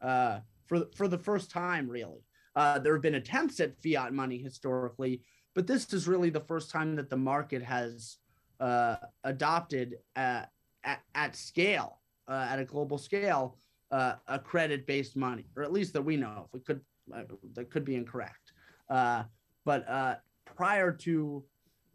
[0.00, 1.88] uh, for for the first time.
[1.88, 5.22] Really, uh, there have been attempts at fiat money historically,
[5.54, 8.18] but this is really the first time that the market has
[8.60, 10.42] uh, adopted uh,
[10.84, 13.56] at, at scale, uh, at a global scale,
[13.90, 16.46] uh, a credit-based money, or at least that we know of.
[16.52, 16.80] We could
[17.14, 17.22] uh,
[17.54, 18.52] that could be incorrect,
[18.90, 19.24] uh,
[19.64, 21.44] but uh, prior to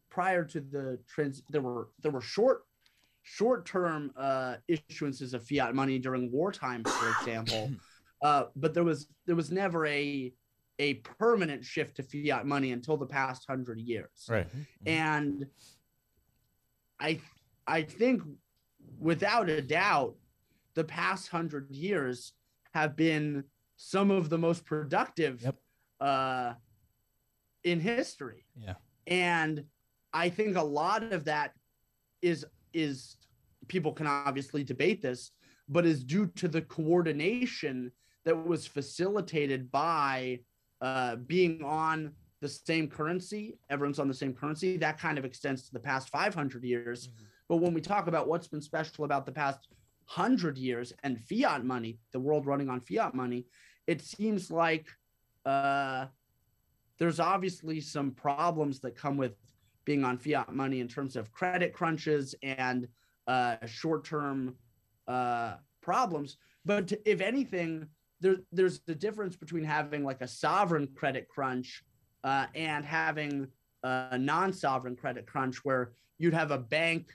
[0.09, 2.63] prior to the trans, there were there were short
[3.23, 7.71] short-term uh, issuances of fiat money during wartime, for example.
[8.23, 10.31] Uh, but there was there was never a
[10.79, 14.27] a permanent shift to fiat money until the past hundred years.
[14.29, 14.47] Right.
[14.85, 15.45] And
[17.01, 17.19] I
[17.67, 18.21] I think
[18.97, 20.15] without a doubt,
[20.75, 22.33] the past hundred years
[22.73, 23.43] have been
[23.75, 25.55] some of the most productive Yep.
[25.99, 26.53] uh,
[27.63, 28.45] in history.
[28.55, 28.75] Yeah.
[29.07, 29.65] And
[30.13, 31.53] I think a lot of that
[32.21, 33.17] is is
[33.67, 35.31] people can obviously debate this,
[35.69, 37.91] but is due to the coordination
[38.25, 40.39] that was facilitated by
[40.81, 43.57] uh, being on the same currency.
[43.69, 44.77] Everyone's on the same currency.
[44.77, 47.09] That kind of extends to the past 500 years.
[47.47, 49.67] But when we talk about what's been special about the past
[50.07, 53.45] 100 years and fiat money, the world running on fiat money,
[53.87, 54.87] it seems like
[55.45, 56.05] uh,
[56.99, 59.35] there's obviously some problems that come with
[59.85, 62.87] being on fiat money in terms of credit crunches and
[63.27, 64.55] uh, short-term
[65.07, 66.37] uh, problems.
[66.65, 67.87] But if anything,
[68.21, 71.83] there, there's the difference between having like a sovereign credit crunch
[72.23, 73.47] uh, and having
[73.83, 77.11] a non-sovereign credit crunch, where you'd have a bank,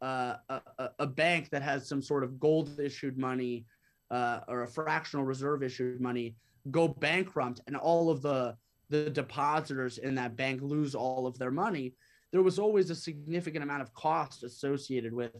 [0.00, 3.66] uh, a, a- bank that has some sort of gold issued money
[4.10, 6.36] uh, or a fractional reserve issued money
[6.70, 8.56] go bankrupt, and all of the
[8.90, 11.94] the depositors in that bank lose all of their money.
[12.32, 15.32] There was always a significant amount of cost associated with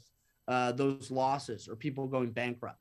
[0.48, 2.78] uh, those losses or people going bankrupt.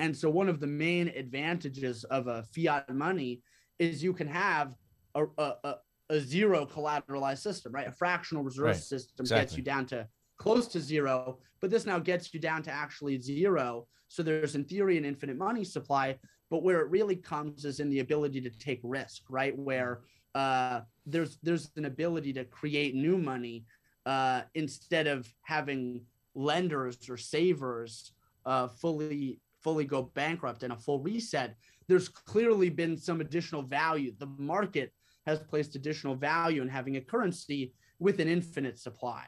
[0.00, 3.42] And so, one of the main advantages of a fiat money
[3.78, 4.74] is you can have
[5.14, 5.76] a, a,
[6.10, 7.88] a, zero collateralized system, right?
[7.88, 8.76] A fractional reserve Right.
[8.76, 10.06] system gets you down to
[10.36, 13.86] close to zero, but this now gets you down to actually zero.
[14.08, 16.18] So, there's in theory an infinite money supply,
[16.50, 19.56] but where it really comes is in the ability to take risk, right?
[19.58, 20.02] Where
[20.34, 23.64] uh, there's there's an ability to create new money
[24.06, 26.02] uh, instead of having
[26.34, 28.12] lenders or savers
[28.44, 31.56] uh, fully fully go bankrupt and a full reset.
[31.88, 34.12] There's clearly been some additional value.
[34.18, 34.92] The market
[35.26, 39.24] has placed additional value in having a currency with an infinite supply,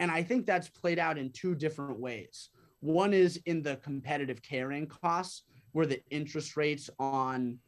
[0.00, 2.50] and I think that's played out in two different ways.
[2.80, 7.58] One is in the competitive carrying costs, where the interest rates on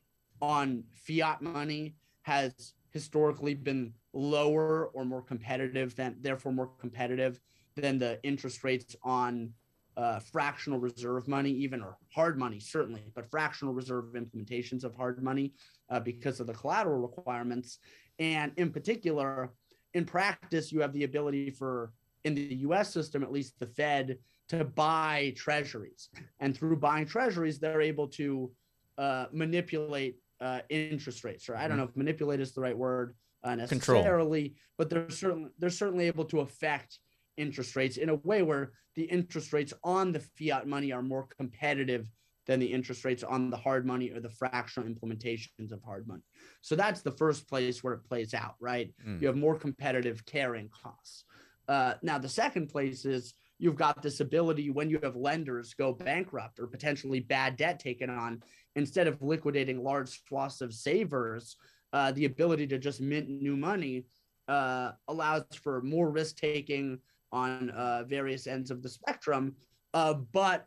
[0.43, 7.41] on fiat money has historically been lower or more competitive than therefore more competitive
[7.75, 9.51] than the interest rates on
[9.97, 15.23] uh, fractional reserve money even or hard money certainly but fractional reserve implementations of hard
[15.23, 15.53] money
[15.91, 17.79] uh, because of the collateral requirements
[18.19, 19.51] and in particular
[19.95, 21.93] in practice you have the ability for
[22.27, 26.09] in the us system at least the fed to buy treasuries.
[26.41, 28.51] And through buying treasuries they're able to
[28.99, 33.15] uh, manipulate uh, interest rates or i don't know if manipulate is the right word
[33.43, 33.99] uh, Control.
[33.99, 36.99] necessarily but they're certainly they're certainly able to affect
[37.39, 41.27] interest rates in a way where the interest rates on the fiat money are more
[41.39, 42.11] competitive
[42.47, 46.23] than the interest rates on the hard money or the fractional implementations of hard money.
[46.61, 48.93] So that's the first place where it plays out right?
[49.07, 49.21] Mm.
[49.21, 51.25] you have more competitive carrying costs
[51.69, 55.93] uh, now the second place is you've got this ability when you have lenders go
[55.93, 58.43] bankrupt or potentially bad debt taken on
[58.75, 61.57] instead of liquidating large swaths of savers
[61.93, 64.05] uh, the ability to just mint new money
[64.49, 66.99] uh, allows for more risk taking
[67.33, 69.55] on uh, various ends of the spectrum.
[69.95, 70.67] Uh, but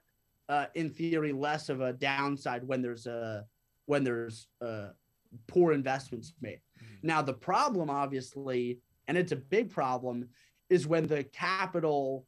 [0.50, 3.46] uh, in theory less of a downside when there's a
[3.86, 4.90] when there's uh,
[5.48, 6.60] poor investments made.
[7.04, 10.30] Now the problem obviously and it's a big problem
[10.70, 12.26] is when the capital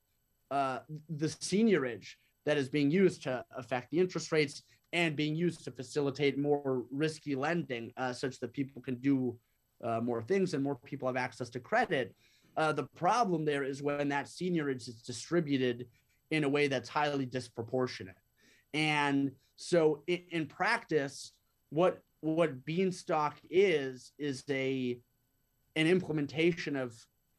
[0.51, 5.63] uh, the seigniorage that is being used to affect the interest rates and being used
[5.63, 9.37] to facilitate more risky lending uh, such that people can do
[9.83, 12.13] uh, more things and more people have access to credit.
[12.57, 15.87] Uh, the problem there is when that seigniorage is distributed
[16.31, 18.15] in a way that's highly disproportionate.
[18.73, 21.31] And so in, in practice,
[21.69, 24.99] what what Beanstalk is is a
[25.75, 26.93] an implementation of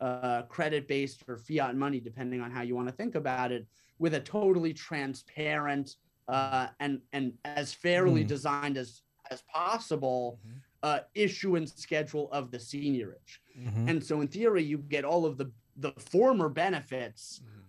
[0.07, 3.63] uh, credit based or fiat money, depending on how you want to think about it,
[3.99, 5.97] with a totally transparent
[6.29, 8.29] uh, and and as fairly Hmm.
[8.35, 8.91] designed as
[9.31, 10.61] as possible Mhm.
[10.89, 13.33] uh, issuance schedule of the seigniorage.
[13.57, 13.89] Mhm.
[13.91, 17.23] And so, in theory, you get all of the the former benefits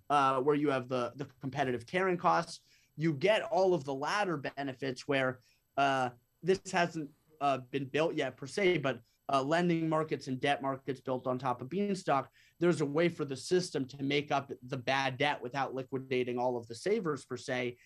[0.09, 2.55] uh, where you have the the competitive carrying costs.
[3.03, 5.31] You get all of the latter benefits where
[5.77, 6.09] uh,
[6.47, 7.09] this hasn't
[7.41, 8.95] uh, been built yet per se, but
[9.31, 12.27] uh, lending markets and debt markets built on top of Beanstalk.
[12.59, 16.57] there's a way for the system to make up the bad debt without liquidating all
[16.57, 17.77] of the savers per se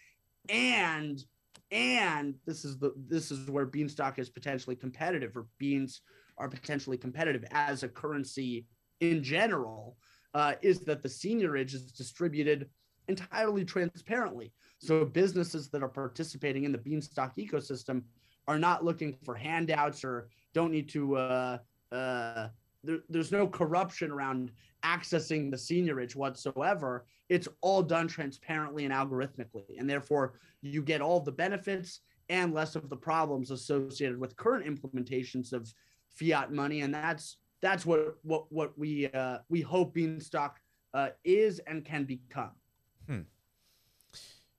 [0.50, 1.24] and
[1.72, 6.02] and this is the this is where beanstalk is potentially competitive or beans
[6.38, 8.66] are potentially competitive as a currency
[9.02, 9.98] in general
[10.34, 12.70] uh, is that the seigniorage is distributed
[13.08, 18.04] entirely transparently so businesses that are participating in the beanstalk ecosystem
[18.48, 21.58] are not looking for handouts or don't need to uh,
[21.92, 22.48] uh,
[22.84, 24.52] there, there's no corruption around
[24.84, 27.06] accessing the seigniorage whatsoever.
[27.30, 32.76] It's all done transparently and algorithmically, and therefore you get all the benefits and less
[32.76, 35.72] of the problems associated with current implementations of
[36.10, 36.82] fiat money.
[36.82, 40.58] And that's that's what what what we uh, we hope Beanstalk
[40.94, 42.52] uh, is and can become.
[43.08, 43.22] Hmm.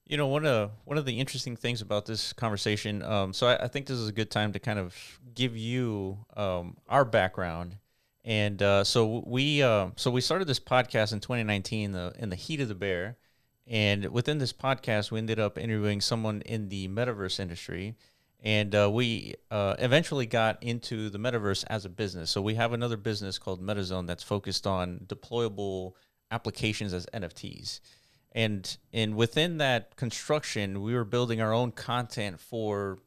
[0.08, 3.02] You know, one of one of the interesting things about this conversation.
[3.02, 4.96] Um, so I, I, think this is a good time to kind of
[5.34, 7.76] give you um, our background.
[8.24, 12.36] And uh, so we uh, so we started this podcast in 2019 the, in the
[12.36, 13.18] heat of the bear.
[13.66, 17.94] And within this podcast we ended up interviewing someone in the metaverse industry.
[18.40, 22.30] And uh, we uh, eventually got into the metaverse as a business.
[22.30, 25.92] So we have another business called metazone that's focused on deployable
[26.30, 27.80] applications as nfts
[28.32, 32.98] and and within that construction we were building our own content for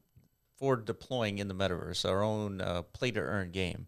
[0.57, 3.87] for deploying in the metaverse our own uh, play to earn game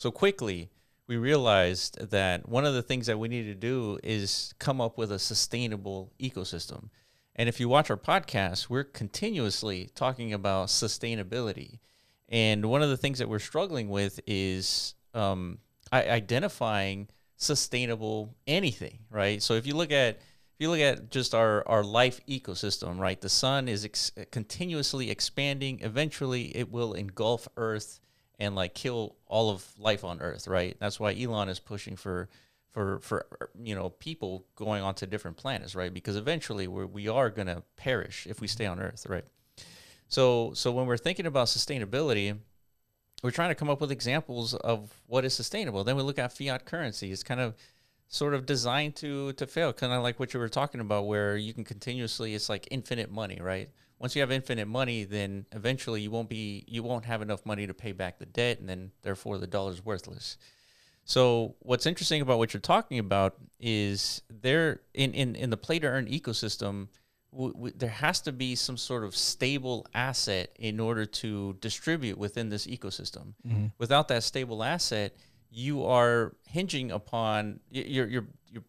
[0.00, 0.70] so quickly,
[1.08, 4.96] we realized that one of the things that we need to do is come up
[4.96, 6.88] with a sustainable ecosystem.
[7.36, 11.80] And if you watch our podcast, we're continuously talking about sustainability.
[12.30, 15.58] And one of the things that we're struggling with is um,
[15.92, 19.42] identifying sustainable anything, right?
[19.42, 20.18] So if you look at
[20.60, 25.10] if you look at just our, our life ecosystem, right, the sun is ex- continuously
[25.10, 25.80] expanding.
[25.80, 27.98] Eventually, it will engulf Earth
[28.38, 30.76] and like kill all of life on Earth, right?
[30.78, 32.28] That's why Elon is pushing for
[32.72, 33.24] for for
[33.62, 35.94] you know people going onto different planets, right?
[35.94, 39.24] Because eventually we're, we are to perish if we stay on Earth, right?
[40.08, 42.36] So so when we're thinking about sustainability,
[43.22, 45.84] we're trying to come up with examples of what is sustainable.
[45.84, 47.12] Then we look at fiat currency.
[47.12, 47.54] It's kind of
[48.10, 51.38] sort of designed to to fail, kind of like what you were talking about, where
[51.38, 52.34] you can continuously.
[52.34, 53.70] It's like infinite money, right?
[54.00, 57.66] once you have infinite money, then eventually you won't be you won't have enough money
[57.66, 60.38] to pay back the debt, and then therefore the dollar's worthless.
[61.04, 65.78] So what's interesting about what you're talking about is there in in in the play
[65.78, 66.88] to earn ecosystem.
[67.32, 72.18] W- w- there has to be some sort of stable asset in order to distribute
[72.18, 73.34] within this ecosystem.
[73.46, 73.66] Mm-hmm.
[73.78, 75.14] Without that stable asset,
[75.50, 78.64] you are hinging upon you're you're you're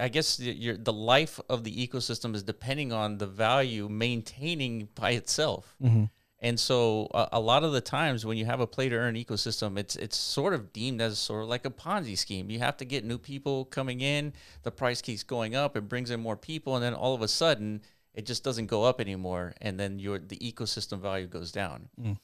[0.00, 5.12] I guess the, the life of the ecosystem is depending on the value maintaining by
[5.12, 5.76] itself.
[5.82, 6.04] Mm-hmm.
[6.40, 9.14] And so a, a, lot of the times when you have a play to earn
[9.14, 12.50] ecosystem, it's it's sort of deemed as sort of like a Ponzi scheme.
[12.50, 16.10] You have to get new people coming in, the price keeps going up, it brings
[16.10, 17.80] in more people, and then all of a sudden
[18.12, 21.88] it just doesn't go up anymore, and then your the ecosystem value goes down.
[22.00, 22.18] Mm.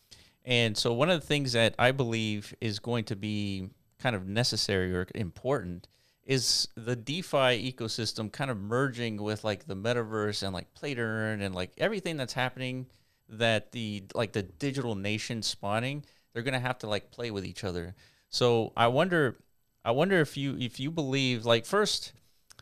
[0.45, 4.27] And so one of the things that I believe is going to be kind of
[4.27, 5.87] necessary or important
[6.25, 11.01] is the DeFi ecosystem kind of merging with like the metaverse and like play to
[11.01, 12.87] earn and like everything that's happening
[13.29, 17.65] that the like the digital nation spawning, they're gonna have to like play with each
[17.65, 17.95] other.
[18.29, 19.39] So I wonder,
[19.85, 22.13] I wonder if you if you believe like first,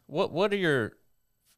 [0.06, 0.92] what what are your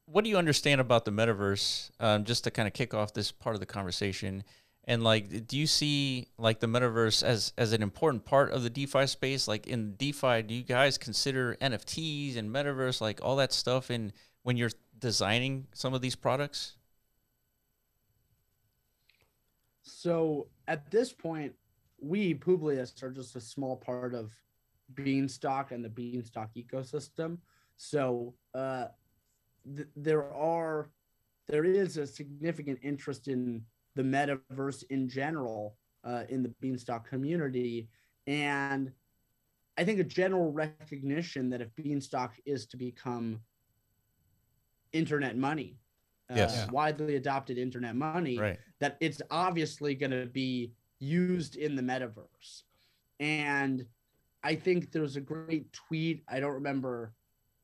[0.06, 1.90] what do you understand about the metaverse?
[2.00, 4.42] Um, just to kind of kick off this part of the conversation,
[4.84, 8.70] and like, do you see like the metaverse as as an important part of the
[8.70, 9.46] DeFi space?
[9.46, 14.12] Like in DeFi, do you guys consider NFTs and metaverse, like all that stuff, in
[14.42, 16.76] when you're designing some of these products?
[19.82, 21.54] So at this point,
[22.00, 24.32] we Publius are just a small part of
[24.94, 27.38] Beanstalk and the Beanstalk ecosystem.
[27.76, 28.86] So uh,
[29.76, 30.90] th- there are
[31.46, 33.64] there is a significant interest in
[33.94, 37.88] the metaverse in general uh, in the Beanstalk community.
[38.26, 38.92] And
[39.76, 43.40] I think a general recognition that if Beanstalk is to become
[44.92, 45.78] internet money,
[46.30, 46.70] uh, yes.
[46.70, 48.58] widely adopted internet money, right.
[48.80, 52.62] that it's obviously going to be used in the metaverse.
[53.20, 53.86] And
[54.42, 56.22] I think there's a great tweet.
[56.28, 57.12] I don't remember,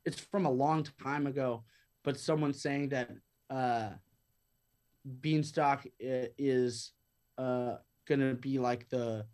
[0.04, 1.64] it's from a long time ago,
[2.04, 3.10] but someone saying that
[3.50, 3.90] uh,
[5.20, 6.92] Beanstalk is
[7.36, 9.26] uh, going to be like the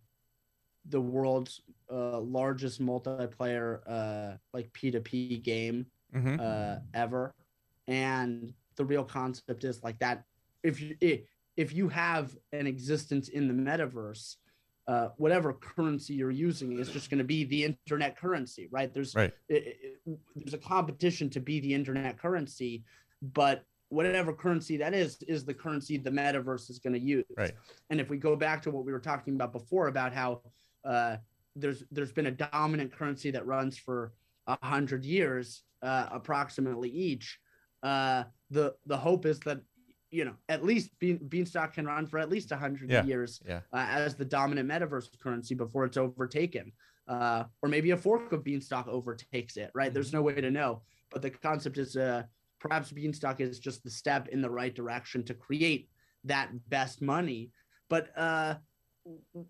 [0.90, 6.36] the world's uh, largest multiplayer uh, like P2P game mm-hmm.
[6.38, 7.34] uh, ever,
[7.88, 10.24] and the real concept is like that.
[10.62, 10.96] If you
[11.56, 14.36] if you have an existence in the metaverse,
[14.86, 18.92] uh, whatever currency you're using is just going to be the internet currency, right?
[18.92, 19.32] There's right.
[19.48, 22.84] It, it, there's a competition to be the internet currency,
[23.22, 23.64] but
[23.94, 27.24] whatever currency that is is the currency the metaverse is going to use.
[27.36, 27.52] Right.
[27.90, 30.42] And if we go back to what we were talking about before about how
[30.84, 31.16] uh,
[31.56, 34.12] there's there's been a dominant currency that runs for
[34.46, 37.38] a hundred years, uh, approximately each.
[37.82, 39.60] Uh, the the hope is that
[40.10, 43.02] you know, at least Bean, Beanstalk can run for at least 100 yeah.
[43.02, 43.60] years yeah.
[43.72, 46.70] Uh, as the dominant metaverse currency before it's overtaken.
[47.08, 49.86] Uh, or maybe a fork of Beanstalk overtakes it, right?
[49.86, 49.94] Mm-hmm.
[49.94, 50.82] There's no way to know.
[51.10, 52.22] But the concept is uh,
[52.64, 55.88] perhaps Beanstalk is just the step in the right direction to create
[56.24, 57.50] that best money.
[57.90, 58.54] But uh,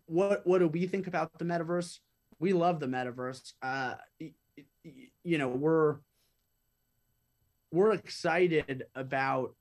[0.07, 1.99] what what do we think about the metaverse?
[2.41, 3.53] We love the metaverse.
[3.62, 3.95] Uh,
[5.23, 5.99] you know, we're
[7.73, 9.55] we're excited about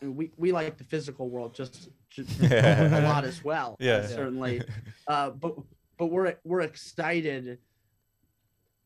[0.00, 3.76] we we like the physical world just, just a lot as well.
[3.80, 4.62] Yeah, certainly.
[5.08, 5.54] Uh, but
[5.96, 7.56] but we're we're excited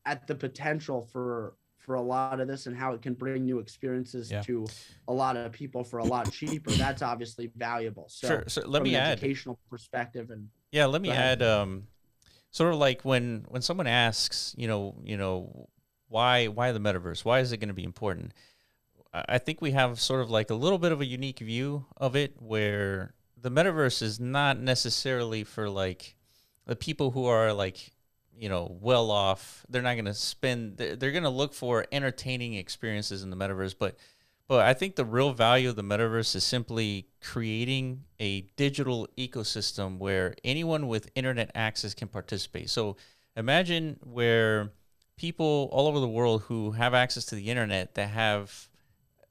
[0.05, 1.53] at the potential for
[1.83, 4.41] for a lot of this and how it can bring new experiences yeah.
[4.41, 4.65] to
[5.07, 6.71] a lot of people for a lot cheaper.
[6.71, 8.05] That's obviously valuable.
[8.07, 8.43] So, sure.
[8.47, 10.85] So let me add educational perspective and yeah.
[10.85, 11.87] Let me add um,
[12.51, 15.67] sort of like when when someone asks, you know, you know,
[16.07, 17.25] why why the metaverse?
[17.25, 18.33] Why is it going to be important?
[19.13, 22.15] I think we have sort of like a little bit of a unique view of
[22.15, 26.15] it where the metaverse is not necessarily for like
[26.65, 27.92] the people who are like
[28.37, 32.53] you know well off they're not going to spend they're, going to look for entertaining
[32.53, 33.95] experiences in the metaverse but
[34.47, 39.97] but i think the real value of the metaverse is simply creating a digital ecosystem
[39.97, 42.95] where anyone with internet access can participate so
[43.35, 44.71] imagine where
[45.17, 48.69] people all over the world who have access to the internet that have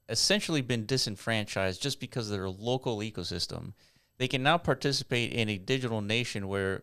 [0.09, 3.73] essentially been disenfranchised just because of their local ecosystem.
[4.17, 6.81] They can now participate in a digital nation where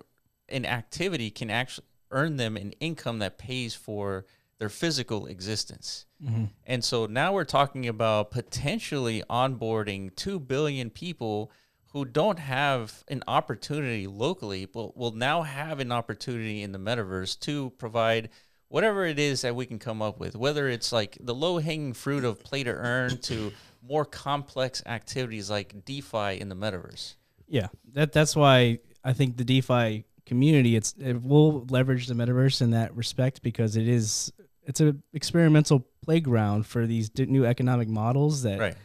[0.49, 4.25] an activity can actually earn them an income that pays for
[4.59, 6.07] their physical existence.
[6.23, 6.45] Mm-hmm.
[6.67, 11.51] And so now we're talking about potentially onboarding 2 billion people
[11.93, 17.39] who don't have an opportunity locally, but will now have an opportunity in the metaverse
[17.41, 18.29] to provide
[18.69, 21.93] whatever it is that we can come up with, whether it's like the low hanging
[21.93, 23.53] fruit of play to earn to
[23.83, 27.17] more complex activities like DeFi in the metaverse.
[27.49, 32.63] Yeah, that that's why I think the DeFi community it's it will leverage the metaverse
[32.63, 38.45] in that respect because it is it's an experimental playground for these new economic models
[38.45, 38.77] that right.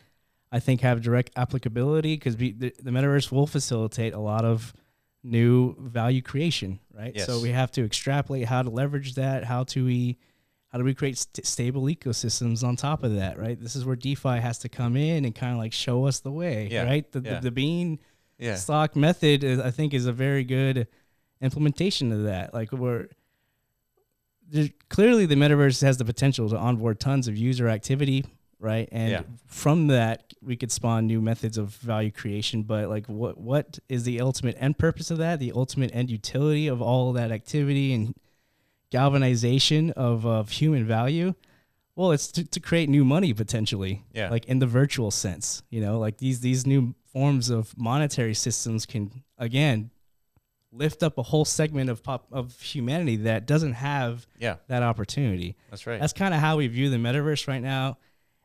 [0.51, 4.73] I think have direct applicability because the, the metaverse will facilitate a lot of
[5.23, 7.13] new value creation, right?
[7.13, 7.27] Yes.
[7.27, 10.17] So we have to extrapolate how to leverage that, how to we
[10.69, 13.61] how do we create st- stable ecosystems on top of that, right?
[13.61, 16.31] This is where DeFi has to come in and kind of like show us the
[16.31, 16.85] way, yeah.
[16.85, 17.09] right?
[17.11, 17.35] The, yeah.
[17.35, 17.99] the, the bean
[18.39, 18.55] yeah.
[18.55, 20.87] stock method, is, I think, is a very good
[21.45, 22.53] implementation of that.
[22.53, 23.07] Like we're
[24.89, 28.25] clearly the metaverse has the potential to onboard tons of user activity,
[28.59, 28.87] right?
[28.91, 29.21] And yeah.
[29.45, 32.63] from that, we could spawn new methods of value creation.
[32.63, 35.39] But like, what what is the ultimate end purpose of that?
[35.39, 38.15] The ultimate end utility of all that activity and
[38.91, 41.33] galvanization of of human value?
[41.95, 44.03] Well, it's to, to create new money potentially.
[44.13, 44.29] Yeah.
[44.29, 48.85] Like in the virtual sense, you know, like these these new forms of monetary systems
[48.85, 49.91] can again
[50.77, 54.55] lift up a whole segment of pop of humanity that doesn't have yeah.
[54.67, 55.55] that opportunity.
[55.69, 55.99] That's right.
[55.99, 57.97] That's kind of how we view the metaverse right now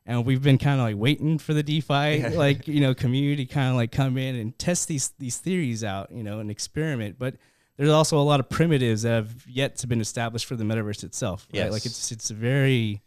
[0.06, 2.30] and we've been kind of like waiting for the DeFi yeah.
[2.34, 6.10] like you know community kind of like come in and test these these theories out,
[6.10, 7.16] you know, and experiment.
[7.18, 7.36] But
[7.76, 11.04] there's also a lot of primitives that have yet to been established for the metaverse
[11.04, 11.46] itself.
[11.52, 11.60] Right?
[11.60, 11.72] Yes.
[11.72, 13.02] like it's it's very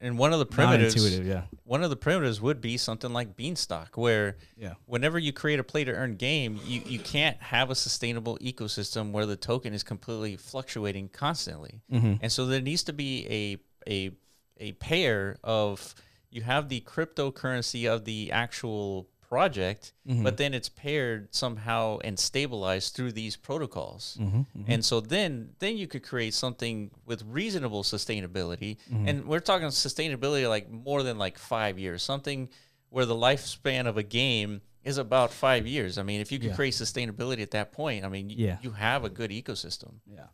[0.00, 1.42] and one of the primitives, yeah.
[1.64, 4.74] One of the primitives would be something like Beanstalk, where yeah.
[4.86, 9.10] whenever you create a play to earn game, you, you can't have a sustainable ecosystem
[9.10, 11.80] where the token is completely fluctuating constantly.
[11.92, 12.14] Mm-hmm.
[12.22, 14.10] And so there needs to be a a
[14.58, 15.94] a pair of
[16.30, 20.22] you have the cryptocurrency of the actual project, mm-hmm.
[20.22, 24.16] but then it's paired somehow and stabilized through these protocols.
[24.20, 24.72] Mm-hmm, mm-hmm.
[24.72, 28.78] And so then then you could create something with reasonable sustainability.
[28.92, 29.08] Mm-hmm.
[29.08, 32.48] And we're talking sustainability like more than like 5 years, something
[32.88, 35.98] where the lifespan of a game is about 5 years.
[35.98, 36.56] I mean, if you can yeah.
[36.56, 38.56] create sustainability at that point, I mean, yeah.
[38.62, 39.96] you have a good ecosystem.
[40.06, 40.28] Yeah.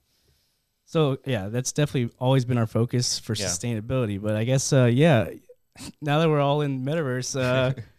[0.87, 3.47] So, yeah, that's definitely always been our focus for Yeah.
[3.47, 5.31] sustainability, but I guess uh yeah,
[6.01, 7.73] now that we're all in metaverse, uh,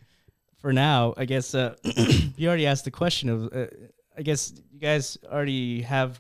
[0.66, 1.76] for now, I guess uh,
[2.38, 3.54] you already asked the question of.
[3.54, 3.68] Uh,
[4.18, 6.20] I guess you guys already have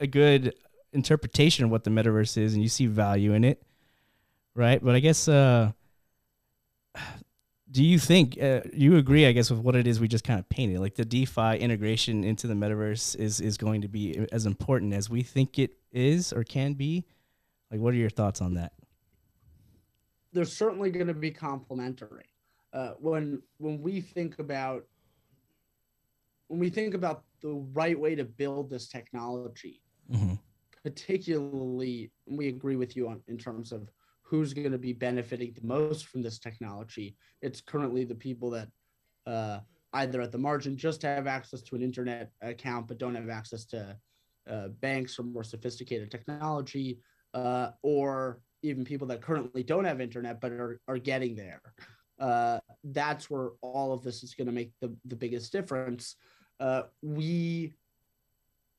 [0.00, 0.54] a good
[0.94, 3.62] interpretation of what the metaverse is, and you see value in it,
[4.54, 4.82] right?
[4.82, 5.72] But I guess uh,
[7.70, 10.40] do you think uh, you agree i guess with what it is we just kind
[10.40, 14.46] of painted like the defi integration into the metaverse is is going to be as
[14.46, 17.04] important as we think it is or can be
[17.70, 18.72] like what are your thoughts on that
[20.32, 22.27] they're certainly going to be complementary
[22.72, 24.84] uh, when when we think about
[26.48, 30.34] when we think about the right way to build this technology mm-hmm.
[30.82, 33.90] particularly we agree with you on in terms of
[34.28, 37.16] who's going to be benefiting the most from this technology.
[37.40, 38.68] It's currently the people that
[39.26, 39.60] uh,
[39.94, 43.64] either at the margin just have access to an internet account but don't have access
[43.66, 43.96] to
[44.48, 47.00] uh, banks or more sophisticated technology,
[47.34, 51.62] uh, or even people that currently don't have internet but are, are getting there.
[52.18, 56.16] Uh, that's where all of this is going to make the, the biggest difference.
[56.58, 57.74] Uh, we,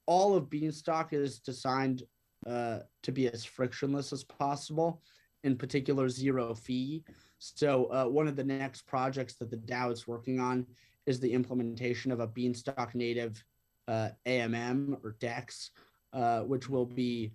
[0.06, 2.04] all of Beanstalk is designed
[2.46, 5.02] uh, to be as frictionless as possible
[5.44, 7.04] in particular zero fee.
[7.38, 10.66] So uh, one of the next projects that the DAO is working on
[11.06, 13.42] is the implementation of a Beanstalk native
[13.88, 15.72] uh, AMM or DEX,
[16.14, 17.32] uh, which will be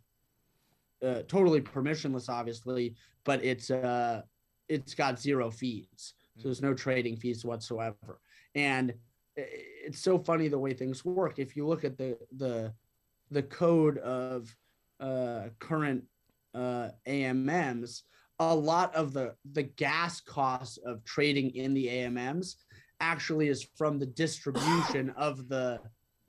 [1.28, 2.94] totally permissionless, obviously,
[3.24, 3.70] but it's
[4.68, 8.20] it's got zero fees, so there's no trading fees whatsoever.
[8.54, 8.94] And
[9.36, 11.38] it's so funny the way things work.
[11.38, 12.72] If you look at the the
[13.30, 14.54] the code of
[15.00, 16.04] uh, current
[16.54, 18.02] uh, AMMs,
[18.38, 22.56] a lot of the the gas costs of trading in the AMMs
[23.00, 25.80] actually is from the distribution of the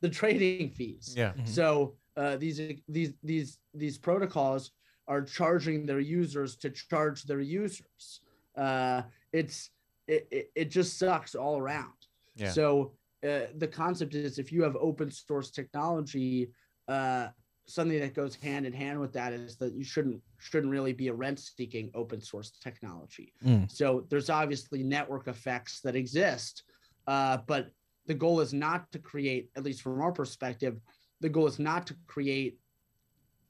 [0.01, 1.13] the trading fees.
[1.15, 1.29] Yeah.
[1.29, 1.45] Mm-hmm.
[1.45, 4.71] So uh, these these these these protocols
[5.07, 8.21] are charging their users to charge their users.
[8.57, 9.03] Uh,
[9.33, 9.69] it's
[10.07, 11.93] it, it, it just sucks all around.
[12.35, 12.51] Yeah.
[12.51, 12.93] So
[13.23, 16.51] uh, the concept is if you have open source technology,
[16.87, 17.27] uh,
[17.67, 21.07] something that goes hand in hand with that is that you shouldn't shouldn't really be
[21.07, 23.69] a rent seeking open source technology mm.
[23.71, 26.63] so there's obviously network effects that exist
[27.07, 27.71] uh, but
[28.05, 30.79] the goal is not to create at least from our perspective
[31.21, 32.59] the goal is not to create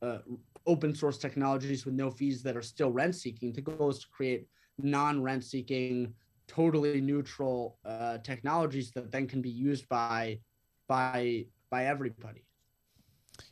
[0.02, 0.20] uh,
[0.66, 4.08] open source technologies with no fees that are still rent seeking the goal is to
[4.12, 4.48] create
[4.78, 6.14] non rent seeking
[6.48, 10.40] totally neutral uh, technologies that then can be used by
[10.88, 12.46] by by everybody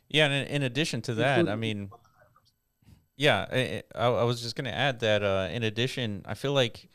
[0.08, 1.90] yeah, and in addition to that, I mean,
[3.16, 6.88] yeah, I, I was just going to add that uh, in addition, I feel like,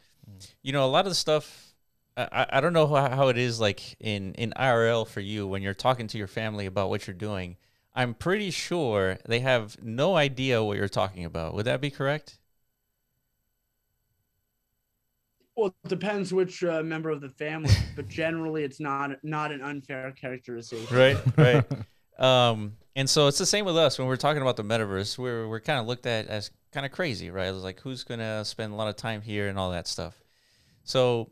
[0.62, 1.74] you know, a lot of the stuff.
[2.16, 5.62] I, I don't know how, how it is like in, in IRL for you when
[5.62, 7.58] you're talking to your family about what you're doing.
[7.94, 11.54] I'm pretty sure they have no idea what you're talking about.
[11.56, 12.39] Would that be correct?
[15.60, 19.62] Well, it depends which uh, member of the family, but generally, it's not not an
[19.62, 20.96] unfair characterization.
[20.96, 21.66] Right, right.
[22.18, 25.18] um, and so it's the same with us when we're talking about the metaverse.
[25.18, 27.54] We're we're kind of looked at as kind of crazy, right?
[27.54, 30.24] It's like who's gonna spend a lot of time here and all that stuff.
[30.86, 31.30] So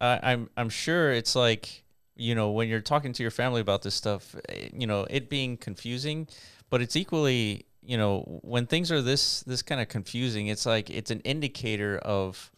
[0.00, 1.84] uh, I'm I'm sure it's like
[2.16, 5.28] you know when you're talking to your family about this stuff, eh, you know it
[5.28, 6.26] being confusing,
[6.70, 10.88] but it's equally you know when things are this this kind of confusing, it's like
[10.88, 12.50] it's an indicator of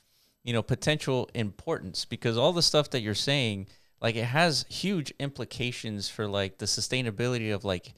[0.45, 3.67] you know potential importance because all the stuff that you're saying
[4.01, 7.95] like it has huge implications for like the sustainability of like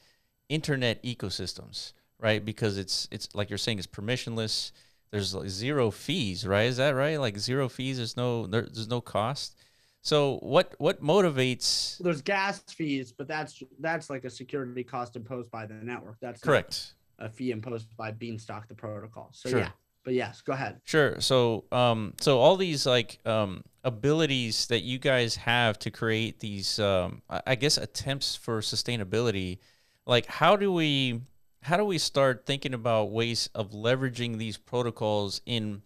[0.49, 2.43] internet ecosystems, right?
[2.43, 4.71] Because it's it's like you're saying, it's permissionless.
[5.11, 6.65] There's like zero fees, right?
[6.65, 7.19] Is that right?
[7.19, 7.97] Like zero fees.
[7.97, 9.55] There's no there, there's no cost.
[10.01, 11.97] So what what motivates?
[11.99, 16.17] There's gas fees, but that's that's like a security cost imposed by the network.
[16.21, 16.95] That's correct.
[17.19, 19.29] A fee imposed by Beanstalk, the protocol.
[19.31, 19.59] So sure.
[19.59, 19.69] yeah,
[20.03, 20.81] but yes, go ahead.
[20.83, 21.19] Sure.
[21.19, 26.79] So um, so all these like um abilities that you guys have to create these
[26.79, 29.59] um, I guess attempts for sustainability
[30.05, 31.21] like how do we
[31.61, 35.81] how do we start thinking about ways of leveraging these protocols in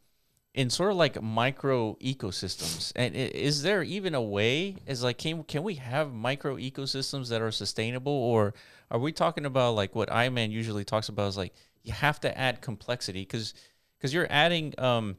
[0.54, 5.44] in sort of like micro ecosystems and is there even a way is like can,
[5.44, 8.54] can we have micro ecosystems that are sustainable or
[8.90, 11.54] are we talking about like what iman usually talks about is like
[11.84, 13.54] you have to add complexity because
[13.98, 15.18] because you're adding um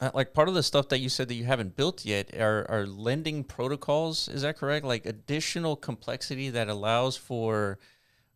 [0.00, 2.68] uh, like part of the stuff that you said that you haven't built yet are,
[2.68, 7.78] are lending protocols is that correct like additional complexity that allows for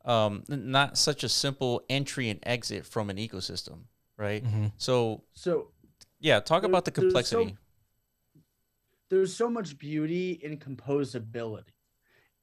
[0.06, 3.80] um, not such a simple entry and exit from an ecosystem,
[4.16, 4.42] right?
[4.44, 4.66] Mm-hmm.
[4.76, 5.72] So, so
[6.20, 7.44] yeah, talk there, about the complexity.
[7.44, 8.40] There's so,
[9.10, 11.74] there's so much beauty in composability,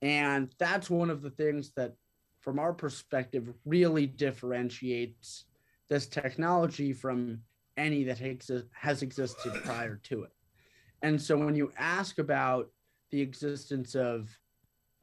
[0.02, 1.94] and that's one of the things that,
[2.42, 5.46] from our perspective, really differentiates
[5.90, 7.40] this technology from
[7.78, 10.32] any that exi- has existed prior to it.
[11.02, 12.70] And so, when you ask about
[13.12, 14.30] the existence of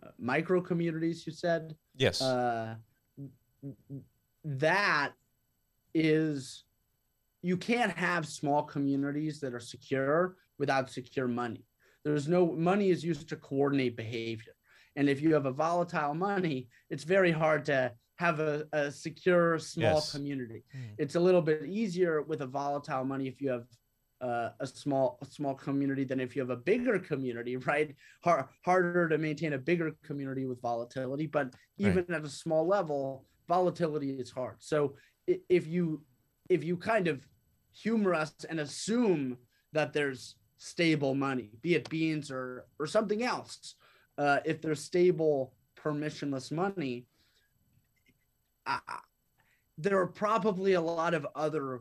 [0.03, 2.23] uh, micro communities, you said Yes.
[2.23, 2.77] Uh,
[4.45, 5.13] that
[5.95, 6.65] is,
[7.43, 11.67] you can't have small communities that are secure without secure money.
[12.05, 14.55] There's no money is used to coordinate behavior.
[14.97, 19.59] And if you have a volatile money, it's very hard to have a, a secure
[19.59, 20.13] small yes.
[20.13, 20.63] community.
[20.77, 20.95] Mm.
[20.99, 23.65] It's a little bit easier with a volatile money if you have
[24.21, 27.97] uh, a small a small community than if you have a bigger community, right?
[28.23, 32.19] Hard, harder to maintain a bigger community with volatility, but even right.
[32.19, 34.57] at a small level, volatility is hard.
[34.59, 34.97] So
[35.27, 36.03] if you
[36.51, 37.27] if you kind of
[37.73, 39.39] humor us and assume
[39.73, 43.77] that there's stable money, be it beans or or something else,
[44.19, 47.07] uh, if there's stable permissionless money,
[48.67, 48.79] I,
[49.79, 51.81] there are probably a lot of other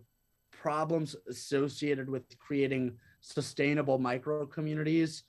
[0.51, 5.23] problems associated with creating sustainable micro communities.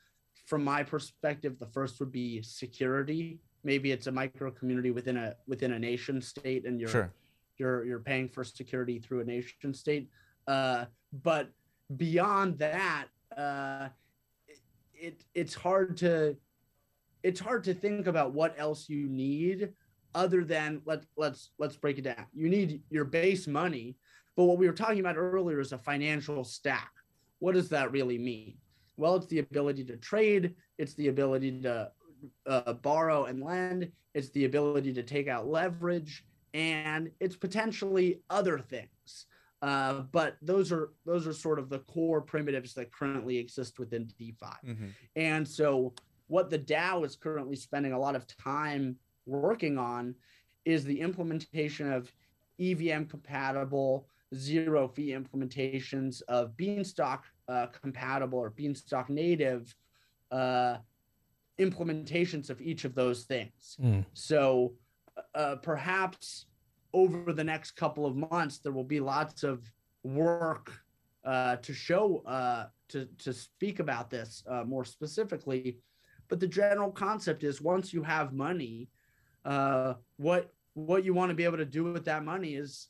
[0.47, 3.41] From my perspective the first would be security.
[3.63, 7.13] Maybe it's a micro community within a within a nation state and you're sure.
[7.59, 10.09] you're you're paying for security through a nation state.
[10.47, 10.87] Uh,
[11.23, 11.51] but
[11.97, 13.89] beyond that uh,
[14.95, 16.37] it it's hard to
[17.23, 19.73] it's hard to think about what else you need
[20.15, 23.97] other than let let's let's break it down you need your base money
[24.41, 26.93] but what we were talking about earlier is a financial stack.
[27.41, 28.57] What does that really mean?
[28.97, 31.91] Well, it's the ability to trade, it's the ability to
[32.47, 38.59] uh, borrow and lend, it's the ability to take out leverage, and it's potentially other
[38.59, 39.27] things.
[39.61, 44.07] Uh, but those are those are sort of the core primitives that currently exist within
[44.19, 44.47] DeFi.
[44.67, 44.87] Mm-hmm.
[45.17, 45.93] And so,
[46.29, 48.97] what the DAO is currently spending a lot of time
[49.31, 50.15] working on
[50.65, 52.13] is the implementation of
[52.59, 59.75] EVM compatible zero fee implementations of Beanstalk uh, compatible or Beanstalk native
[60.31, 60.77] uh,
[61.59, 63.77] implementations of each of those things.
[63.83, 64.05] Mm.
[64.15, 64.73] So
[65.35, 66.47] uh, perhaps
[66.93, 69.71] over the next couple of months, there will be lots of
[70.03, 70.73] work
[71.25, 75.79] uh, to show, uh, to, to speak about this uh, more specifically.
[76.29, 78.89] But the general concept is once you have money,
[80.17, 82.89] what what you want to be able to do with that money is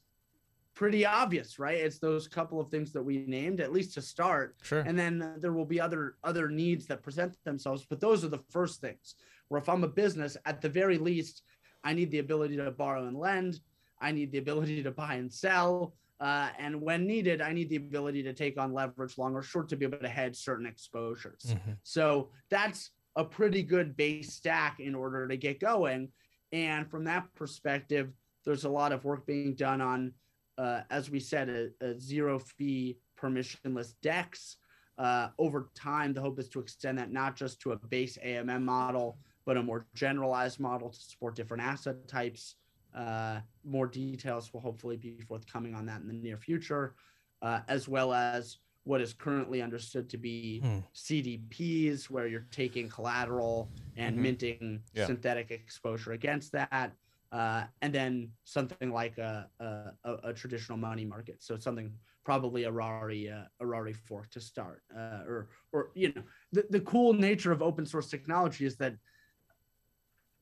[0.74, 1.78] pretty obvious, right?
[1.78, 4.56] It's those couple of things that we named, at least to start.
[4.62, 4.80] Sure.
[4.80, 8.28] And then uh, there will be other other needs that present themselves, but those are
[8.28, 9.14] the first things.
[9.48, 11.42] Where if I'm a business, at the very least,
[11.82, 13.60] I need the ability to borrow and lend.
[14.00, 15.94] I need the ability to buy and sell.
[16.20, 19.68] Uh, and when needed, I need the ability to take on leverage long or short
[19.70, 21.46] to be able to hedge certain exposures.
[21.48, 21.72] Mm-hmm.
[21.82, 26.08] So that's a pretty good base stack in order to get going.
[26.52, 28.12] And from that perspective,
[28.44, 30.12] there's a lot of work being done on
[30.60, 34.56] uh, as we said, a, a, zero fee permissionless DEX.
[34.98, 38.62] Uh, over time, the hope is to extend that not just to a base AMM
[38.62, 42.56] model, but a more generalized model to support different asset types.
[42.94, 46.94] Uh, more details will hopefully be forthcoming on that in the near future,
[47.40, 50.78] uh, as well as what is currently understood to be hmm.
[50.94, 54.22] CDPs, where you're taking collateral and mm-hmm.
[54.22, 55.06] minting yeah.
[55.06, 56.92] synthetic exposure against that
[57.32, 61.36] uh, and then something like a, a, a, traditional money market.
[61.38, 61.92] So something
[62.24, 66.22] probably a Rari uh, a Rari fork to start, uh, or or you know
[66.52, 68.94] the, the cool nature of open source technology is that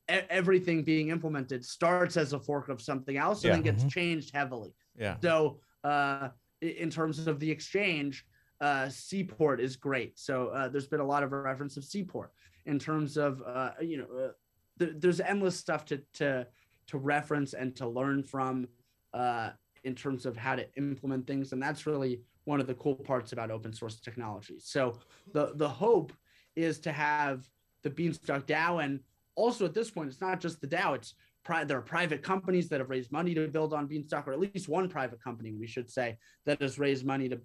[0.08, 3.54] everything being implemented starts as a fork of something else and yeah.
[3.54, 3.88] then gets mm-hmm.
[3.90, 4.74] changed heavily.
[4.98, 5.16] Yeah.
[5.22, 6.30] So uh,
[6.60, 8.26] in terms of the exchange,
[8.60, 10.18] uh, Seaport is great.
[10.18, 12.32] So uh, there's been a lot of reference of Seaport
[12.66, 14.32] in terms of uh, you know uh,
[14.78, 16.46] th- there's endless stuff to to
[16.88, 18.66] to reference and to learn from
[19.14, 19.50] uh,
[19.84, 21.52] in terms of how to implement things.
[21.52, 24.56] And that's really one of the cool parts about open source technology.
[24.58, 24.98] So
[25.32, 26.12] the the hope
[26.56, 27.48] is to have
[27.82, 29.00] the Beanstalk DAO, and
[29.36, 30.96] also at this point, it's not just the DAO.
[30.96, 31.14] It's
[31.48, 34.38] pri- there are private companies that have raised money to build on Beanstalk, or at
[34.38, 37.40] least one private company, we should say, that has raised money to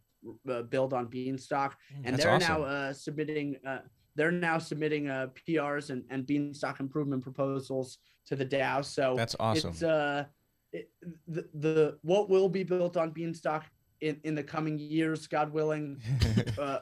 [0.51, 2.61] uh, build on Beanstalk, mm, and they're awesome.
[2.61, 3.55] now uh, submitting.
[3.65, 3.79] Uh,
[4.15, 7.97] they're now submitting uh, PRs and, and Beanstalk improvement proposals
[8.27, 8.83] to the DAO.
[8.83, 9.71] So that's awesome.
[9.71, 10.25] It's uh,
[10.73, 10.91] it,
[11.27, 13.63] the the what will be built on Beanstalk
[14.01, 16.01] in, in the coming years, God willing,
[16.59, 16.79] uh,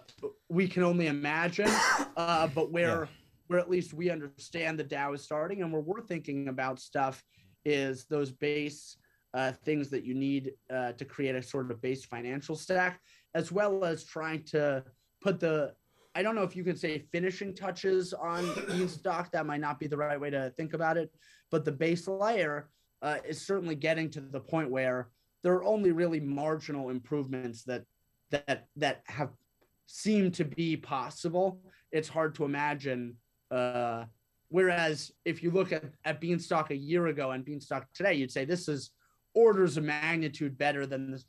[0.50, 1.70] we can only imagine.
[2.18, 3.21] Uh, but where yeah.
[3.52, 7.22] Where at least we understand the DAO is starting, and where we're thinking about stuff
[7.66, 8.96] is those base
[9.34, 13.02] uh, things that you need uh, to create a sort of base financial stack,
[13.36, 14.82] as well as trying to
[15.22, 15.74] put the
[16.16, 19.30] I don't know if you can say finishing touches on Beanstalk.
[19.34, 21.12] That might not be the right way to think about it,
[21.52, 22.70] but the base layer
[23.02, 25.10] uh, is certainly getting to the point where
[25.44, 27.84] there are only really marginal improvements that
[28.30, 29.32] that that have
[29.88, 31.60] seemed to be possible.
[31.92, 33.18] It's hard to imagine.
[33.52, 34.06] Uh,
[34.50, 38.46] whereas if you look at, at Beanstalk a year ago and Beanstalk today, you'd say
[38.46, 38.92] this is
[39.34, 41.26] orders of magnitude better than this.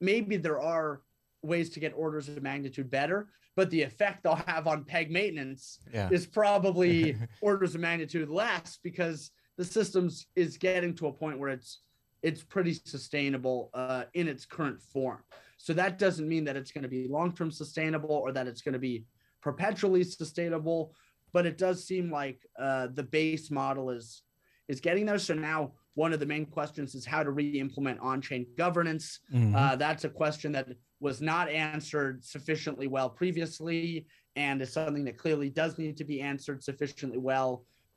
[0.00, 1.02] Maybe there are
[1.42, 5.80] ways to get orders of magnitude better, but the effect they'll have on peg maintenance
[5.92, 6.08] Yeah.
[6.10, 11.50] is probably orders of magnitude less because the systems is getting to a point where
[11.50, 11.80] it's
[12.22, 15.18] it's pretty sustainable uh, in its current form.
[15.58, 18.72] So that doesn't mean that it's going to be long-term sustainable or that it's going
[18.72, 19.04] to be
[19.42, 20.92] perpetually sustainable,
[21.36, 24.22] but it does seem like uh, the base model is
[24.68, 25.18] is getting there.
[25.18, 25.72] So now
[26.02, 29.20] one of the main questions is how to re-implement on-chain governance.
[29.34, 29.54] Mhm.
[29.54, 30.66] Uh, that's a question that
[30.98, 34.06] was not answered sufficiently well previously,
[34.44, 37.50] and is something that clearly does need to be answered sufficiently well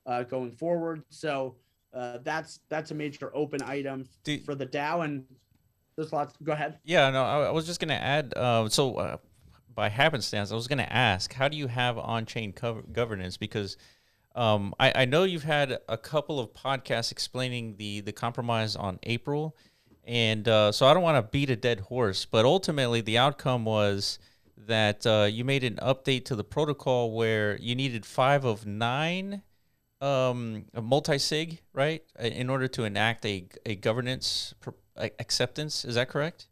[0.05, 0.97] uh, going forward.
[1.09, 1.55] So
[1.93, 5.23] uh, that's that's a major open item Do- for the DAO, and
[5.95, 6.33] there's lots.
[6.43, 6.71] Go ahead.
[6.83, 8.33] Yeah, no, I, I was just gonna add.
[8.35, 9.17] Uh, so, uh,
[9.73, 13.37] by happenstance, I was gonna ask, how do you have on-chain cover- governance?
[13.37, 13.77] Because
[14.35, 18.99] um, I, I know you've had a couple of podcasts explaining the the compromise on
[19.03, 19.55] April,
[20.05, 23.65] and uh, so I don't want to beat a dead horse, but ultimately the outcome
[23.65, 24.19] was
[24.57, 29.41] that uh, you made an update to the protocol where you needed five of nine
[30.01, 35.85] um, multi-sig, right, in order to enact a a governance pr- acceptance.
[35.85, 36.48] Is that correct?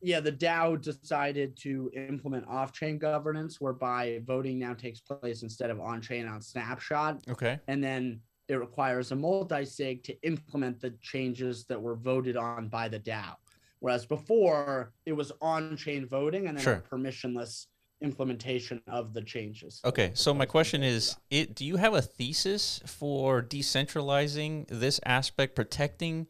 [0.00, 5.80] Yeah, the DAO decided to implement off-chain governance, whereby voting now takes place instead of
[5.80, 7.22] on-chain on Snapshot.
[7.28, 7.58] Okay.
[7.68, 12.88] and then it requires a multi-sig to implement the changes that were voted on by
[12.88, 13.34] the DAO.
[13.80, 16.74] Whereas before it was on-chain voting and then Sure.
[16.74, 17.66] a permissionless
[18.00, 19.80] implementation of the changes.
[19.84, 20.12] Okay.
[20.14, 26.26] So my question is, it do you have a thesis for decentralizing this aspect, protecting,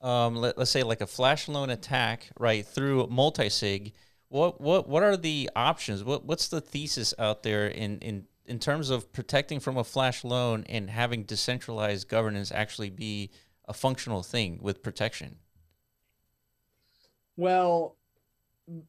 [0.00, 3.92] um, let, let's say like a flash loan attack, right, through multi-sig?
[4.28, 6.04] What what what are the options?
[6.04, 10.24] What what's the thesis out there in in in terms of protecting from a flash
[10.24, 13.30] loan and having decentralized governance actually be
[13.66, 15.36] a functional thing with protection?
[17.36, 17.96] Well,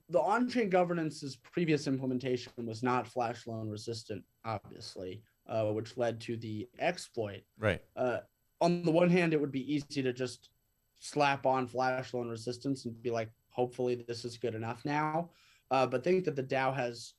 [0.09, 6.37] the on-chain governance's previous implementation was not flash loan resistant, obviously, uh, which led to
[6.37, 7.41] the exploit.
[7.57, 7.81] Right.
[7.95, 8.19] uh,
[8.59, 10.49] on the one hand, it would be easy to just
[11.01, 15.31] slap on flash loan resistance and be like, hopefully this is good enough now.
[15.71, 17.13] Uh, but think that the DAO has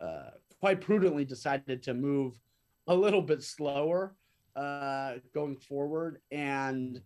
[0.00, 0.30] uh,
[0.60, 2.38] quite prudently decided to move
[2.86, 4.14] a little bit slower
[4.56, 6.20] uh, going forward.
[6.30, 7.00] And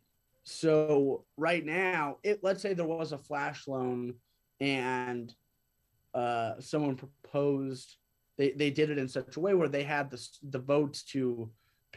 [0.44, 4.14] so right now, it let's say there was a flash loan
[4.60, 5.34] and
[6.14, 7.96] uh, someone proposed
[8.36, 11.50] they, they did it in such a way where they had the, the votes to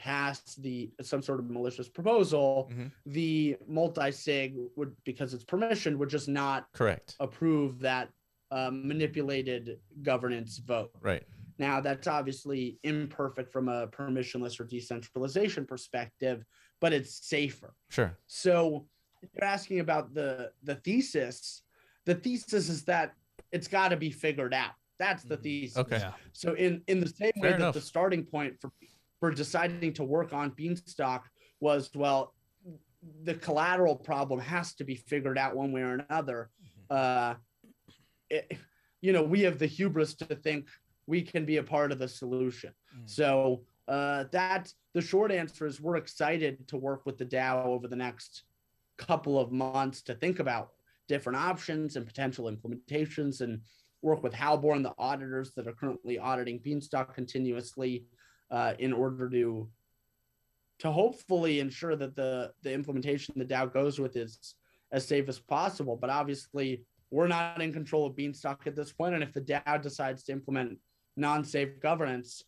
[0.06, 2.92] pass the some sort of malicious proposal Mhm.
[3.06, 7.16] the multi-sig would because it's permission would just not Correct.
[7.20, 8.10] approve that
[8.50, 11.24] um, manipulated governance vote Right.
[11.60, 16.44] now that's obviously imperfect from a permissionless or decentralization perspective
[16.80, 18.18] but it's safer Sure.
[18.26, 18.88] so
[19.22, 21.62] you're asking about the the thesis
[22.06, 23.14] the thesis is that
[23.52, 25.44] it's got to be figured out that's the Mhm.
[25.44, 26.10] thesis Okay.
[26.34, 27.76] So in in the same way Fair that enough.
[27.76, 28.72] the starting point for
[29.22, 31.30] for deciding to work on Beanstalk
[31.62, 32.34] was well,
[33.24, 36.50] the collateral problem has to be figured out one way or another.
[36.90, 37.36] Uh,
[38.30, 38.58] it,
[39.00, 40.68] you know, we have the hubris to think
[41.06, 42.72] we can be a part of the solution.
[42.98, 43.10] Mm.
[43.10, 47.88] So uh, that's the short answer is we're excited to work with the DAO over
[47.88, 48.44] the next
[48.98, 50.72] couple of months to think about
[51.08, 53.62] different options and potential implementations and
[54.02, 58.06] work with Halborn, the auditors that are currently auditing Beanstalk continuously
[58.52, 59.70] uh, in order to
[60.80, 64.56] to hopefully ensure that the the implementation the DAO goes with is
[64.92, 65.96] as safe as possible.
[65.96, 69.82] But obviously, we're not in control of Beanstalk at this point, and if the DAO
[69.82, 70.78] decides to implement
[71.18, 72.44] non-safe governance,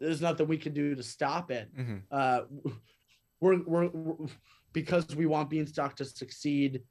[0.00, 1.68] there's nothing we can do to stop it.
[1.74, 2.40] hmm Uh,
[3.40, 4.28] we're, we're, we're
[4.72, 6.82] because we want Beanstalk to succeed.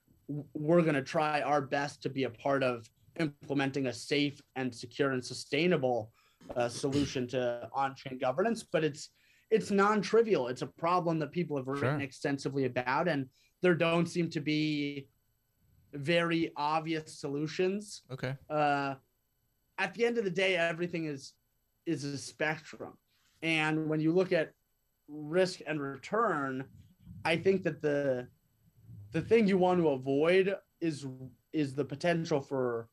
[0.53, 2.89] We're going to try our best to be a part of
[3.19, 6.11] implementing a safe and secure and sustainable
[6.55, 8.63] uh, solution to on-chain governance.
[8.63, 9.09] But it's
[9.51, 10.47] it's non-trivial.
[10.47, 12.01] It's a problem that people have written Sure.
[12.01, 13.27] extensively about, and
[13.61, 15.07] there don't seem to be
[15.93, 18.35] very obvious solutions Okay.
[18.49, 18.95] uh,
[19.77, 21.33] at the end of the day, everything is
[21.85, 22.93] is a spectrum,
[23.43, 24.51] and when you look at
[25.07, 26.65] risk and return,
[27.23, 28.27] I think that the
[29.11, 31.05] the thing you want to avoid is
[31.53, 32.89] is the potential for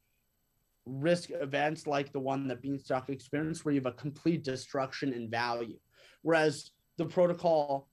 [0.86, 5.30] risk events like the one that Beanstalk experienced, where you have a complete destruction in
[5.30, 5.78] value,
[6.22, 7.88] whereas the protocol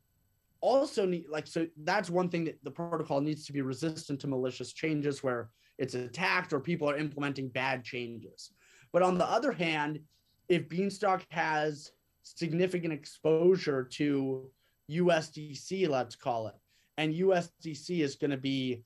[0.61, 4.27] also need like so that's one thing that the protocol needs to be resistant to
[4.27, 8.51] malicious changes where it's attacked or people are implementing bad changes.
[8.91, 9.99] But on the other hand,
[10.49, 11.91] if Beanstalk has
[12.23, 14.49] significant exposure to
[14.91, 16.55] USDC, let's call it,
[16.97, 18.83] and USDC is going to be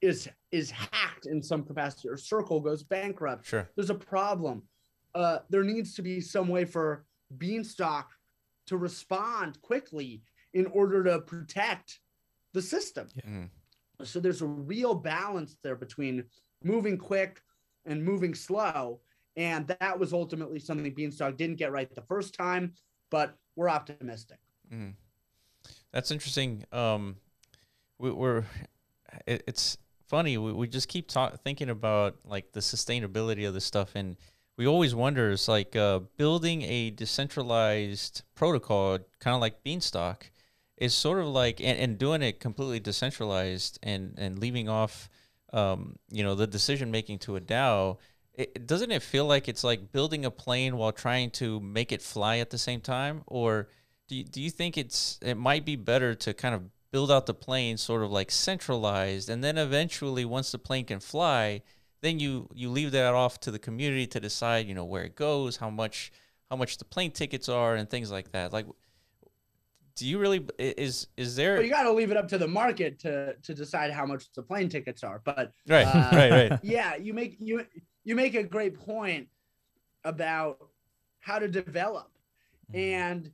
[0.00, 3.68] is is hacked in some capacity or circle goes bankrupt Sure.
[3.76, 4.62] there's a problem
[5.14, 7.04] uh, there needs to be some way for
[7.38, 8.10] beanstalk
[8.66, 10.22] to respond quickly
[10.54, 12.00] in order to protect
[12.52, 13.50] the system Mhm.
[14.04, 16.24] so there's a real balance there between
[16.62, 17.40] moving quick
[17.86, 19.00] and moving slow
[19.36, 22.72] and that was ultimately something beanstalk didn't get right the first time
[23.10, 24.38] but we're optimistic
[24.70, 24.94] Mhm.
[25.92, 26.64] That's interesting.
[26.72, 27.16] Um,
[27.98, 28.44] we, we're
[29.26, 29.78] it, it's
[30.08, 30.38] funny.
[30.38, 34.16] We, we just keep ta- thinking about like the sustainability of this stuff, and
[34.56, 40.30] we always wonder is like uh, building a decentralized protocol, kind of like Beanstalk,
[40.76, 45.08] is sort of like and, and doing it completely decentralized and and leaving off,
[45.52, 47.98] um, you know, the decision making to a DAO.
[48.34, 52.02] It, doesn't it feel like it's like building a plane while trying to make it
[52.02, 53.68] fly at the same time, or
[54.08, 57.26] do you, do you think it's it might be better to kind of build out
[57.26, 61.60] the plane sort of like centralized and then eventually once the plane can fly
[62.00, 65.14] then you you leave that off to the community to decide you know where it
[65.14, 66.10] goes how much
[66.50, 68.66] how much the plane tickets are and things like that like
[69.98, 72.46] do you really is is there Well, you got to leave it up to the
[72.46, 75.20] market to to decide how much the plane tickets are.
[75.24, 77.66] But right uh, right right yeah, you make you
[78.04, 79.26] you make a great point
[80.04, 80.68] about
[81.18, 82.12] how to develop,
[82.72, 83.28] and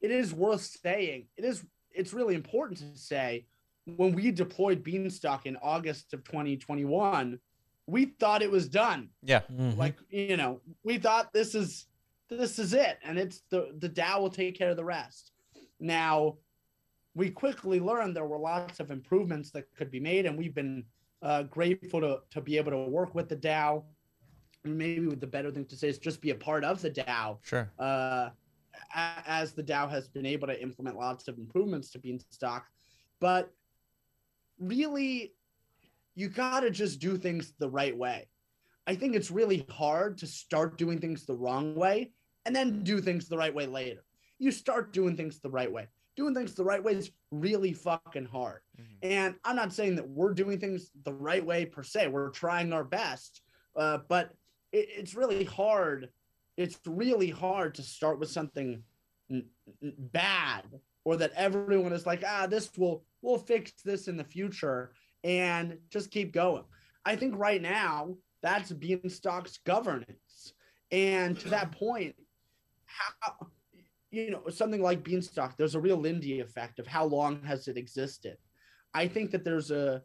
[0.00, 1.26] it is worth saying.
[1.36, 1.64] It is
[1.94, 3.46] it's really important to say
[3.86, 7.38] when we deployed Beanstalk in August of 2021,
[7.86, 9.08] we thought it was done.
[9.22, 9.76] yeah Mhm.
[9.76, 11.86] Like you know, we thought this is
[12.28, 15.32] this is it, and it's the the DAO will take care of the rest.
[15.80, 16.38] Now,
[17.14, 20.84] we quickly learned there were lots of improvements that could be made, and we've been
[21.22, 23.84] uh, grateful to to be able to work with the DAO.
[24.64, 27.38] And maybe the better thing to say is just be a part of the DAO
[27.42, 28.32] sure uh, a-
[28.94, 32.66] as the DAO has been able to implement lots of improvements to Beanstalk.
[33.20, 33.52] But
[34.58, 35.34] really,
[36.14, 38.28] you got to just do things the right way.
[38.86, 42.12] I think it's really hard to start doing things the wrong way
[42.44, 44.04] and then do things the right way later.
[44.38, 45.86] You start doing things the right way.
[46.16, 48.60] Doing things the right way is really fucking hard.
[48.78, 48.96] Mhm.
[49.02, 52.08] And I'm not saying that we're doing things the right way per se.
[52.08, 53.40] We're trying our best,
[53.76, 54.34] uh, but
[54.72, 56.10] it, it's really hard.
[56.56, 58.82] It's really hard to start with something
[59.80, 60.64] bad
[61.04, 64.92] or that everyone is like, ah, this will we'll fix this in the future
[65.24, 66.64] and just keep going.
[67.04, 70.52] I think right now that's Beanstalk's governance,
[70.90, 72.14] and to that point,
[72.86, 73.46] how
[74.10, 77.76] you know something like Beanstalk, there's a real Lindy effect of how long has it
[77.76, 78.36] existed.
[78.94, 80.02] I think that there's a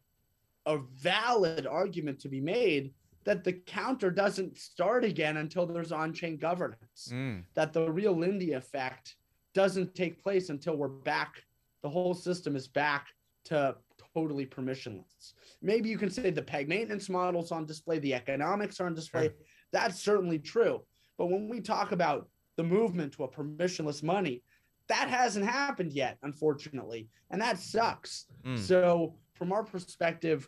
[0.65, 2.93] a valid argument to be made
[3.27, 7.09] that the counter doesn't start again until there's on-chain governance.
[7.11, 9.17] Mm, That the real Lindy effect
[9.53, 11.43] doesn't take place until we're back.
[11.83, 13.07] The whole system is back
[13.43, 13.75] to
[14.15, 15.33] totally permissionless.
[15.61, 19.23] Maybe you can say the peg maintenance models on display, the economics are on display.
[19.25, 19.35] Sure.
[19.73, 20.83] That's certainly true.
[21.17, 24.41] But when we talk about the movement to a permissionless money,
[24.87, 28.27] that hasn't happened yet, unfortunately, and that sucks.
[28.45, 28.57] mm.
[28.57, 30.47] So from our perspective,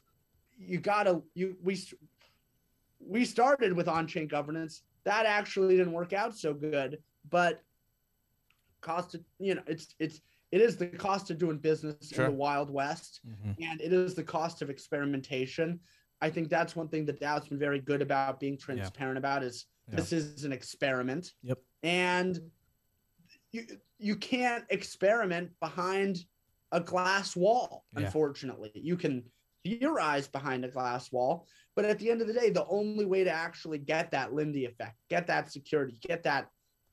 [0.57, 1.77] you gotta you we
[3.09, 4.83] we started with on-chain governance.
[5.03, 6.99] That actually didn't work out so good,
[7.29, 7.61] but
[8.81, 12.25] cost of you know it's it's it is the cost of doing business Sure.
[12.25, 13.55] in the wild west Mhm.
[13.61, 15.79] and it is the cost of experimentation.
[16.21, 19.65] I think that's one thing that DAO's been very good about being transparent about is
[19.89, 19.95] Yeah.
[19.97, 21.33] this is an experiment.
[21.43, 21.59] Yep.
[21.83, 22.51] And
[23.51, 23.65] you
[23.97, 26.25] you can't experiment behind
[26.71, 28.05] a glass wall, Yeah.
[28.05, 28.71] unfortunately.
[28.75, 29.29] You can
[29.63, 33.23] theorize behind a glass wall, but at the end of the day, the only way
[33.23, 36.47] to actually get that Lindy effect, get that security, get that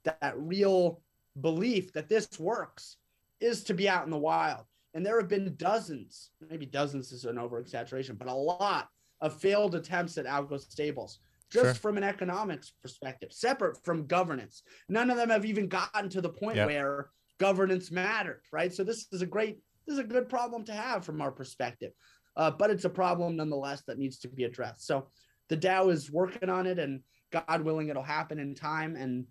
[0.05, 1.03] that real
[1.41, 2.97] belief that this works
[3.41, 4.65] is to be out in the wild.
[4.95, 8.89] And there have been dozens, maybe dozens is an over exaggeration, but a lot
[9.21, 11.19] of failed attempts at algo stables,
[11.51, 11.75] just Sure.
[11.75, 14.63] from an economics perspective, separate from governance.
[14.89, 16.67] None of them have even gotten to the point Yeah.
[16.67, 18.73] where governance mattered, right?
[18.73, 21.93] So this is a great, this is a good problem to have from our perspective,
[22.37, 24.87] uh, but it's a problem nonetheless that needs to be addressed.
[24.87, 25.07] So
[25.49, 28.97] the DAO is working on it, and God willing, it'll happen in time.
[28.97, 29.27] And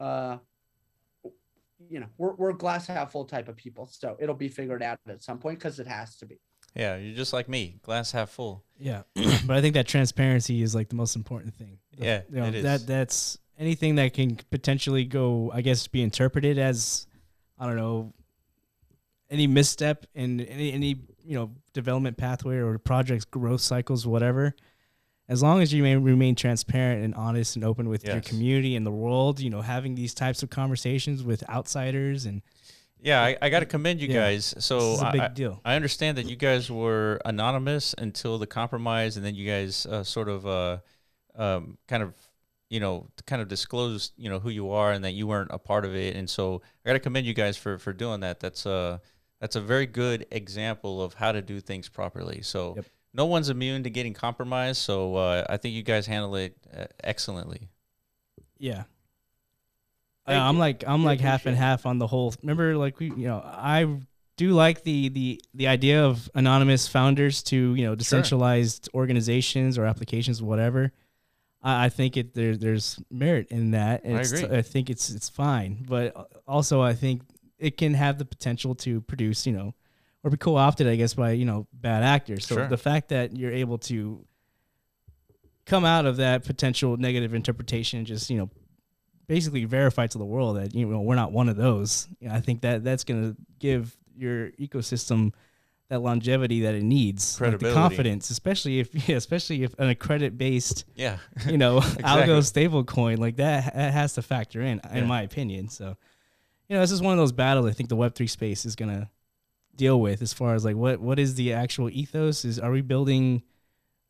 [0.00, 0.38] uh,
[1.88, 4.98] you know, we're we're glass half full type of people, so it'll be figured out
[5.08, 6.38] at some point because it has to be.
[6.76, 9.02] yeah you're just like me glass half full Yeah,
[9.46, 11.78] but I think that transparency is like the most important thing.
[11.96, 12.62] The- Yeah, you know, it is.
[12.64, 17.06] that that's anything that can potentially go, I guess, be interpreted as,
[17.58, 18.12] I don't know,
[19.30, 24.54] any misstep in any any you know development pathway or project's growth cycles, whatever.
[25.28, 28.84] As long as you may remain transparent and honest and open with your community and
[28.84, 32.42] the world, you know, having these types of conversations with outsiders and
[33.00, 34.14] Yeah, I, I got to commend you Yeah.
[34.22, 34.54] guys.
[34.58, 35.60] So a big I, deal.
[35.64, 40.02] I understand that you guys were anonymous until the compromise, and then you guys uh,
[40.02, 40.78] sort of uh,
[41.36, 42.12] um, kind of
[42.68, 45.58] you know kind of disclosed you know who you are and that you weren't a
[45.58, 46.16] part of it.
[46.16, 48.40] And so I got to commend you guys for for doing that.
[48.40, 49.00] That's a
[49.40, 52.42] that's a very good example of how to do things properly.
[52.42, 52.74] So.
[52.76, 52.86] Yep.
[53.12, 56.84] No one's immune to getting compromised, so uh, I think you guys handle it uh,
[57.02, 57.68] excellently.
[58.56, 58.84] Yeah.
[60.26, 62.32] Thank Uh, I'm like I'm We like half and half on the whole.
[62.40, 64.00] Remember, like we, you know, I
[64.36, 69.86] do like the the the idea of anonymous founders to you know decentralized organizations or
[69.86, 70.92] applications, whatever.
[71.62, 74.58] I, I think it there there's merit in that, and I agree.
[74.58, 76.14] I think it's it's fine, but
[76.46, 77.22] also I think
[77.60, 79.74] it can have the potential to produce you know
[80.22, 82.46] or be co-opted, I guess, by you know bad actors.
[82.46, 82.68] So Sure.
[82.68, 84.24] the fact that you're able to
[85.66, 88.50] come out of that potential negative interpretation and just you know
[89.28, 92.08] basically verify to the world that you know we're not one of those.
[92.20, 95.32] You know, I think that that's going to give your ecosystem
[95.88, 97.74] that longevity that it needs, like the Credibility.
[97.74, 101.18] confidence, especially if yeah, especially if an accredit based Yeah.
[101.46, 102.02] you know Exactly.
[102.04, 104.98] algo stable coin like that, that has to factor in Yeah.
[104.98, 105.68] in my opinion.
[105.68, 105.96] So
[106.70, 108.74] you know this is one of those battles I think the Web three space is
[108.76, 109.10] going to
[109.76, 112.80] deal with as far as like what what is the actual ethos is are we
[112.80, 113.42] building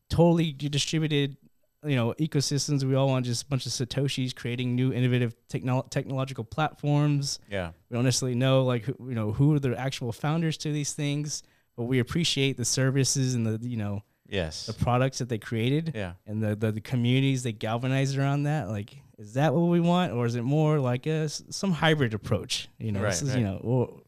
[0.09, 1.37] totally distributed
[1.85, 5.87] you know ecosystems we all want just a bunch of satoshis creating new innovative techno-
[5.91, 7.71] technological platforms Yeah.
[7.89, 10.93] we don't necessarily know like who, you know who are the actual founders to these
[10.93, 11.43] things
[11.77, 14.67] but we appreciate the services and the you know Yes.
[14.67, 16.13] the products that they created Yeah.
[16.27, 20.13] and the, the the communities they galvanized around that like is that what we want
[20.13, 23.39] or is it more like a some hybrid approach you know this is right.
[23.39, 24.01] you know or,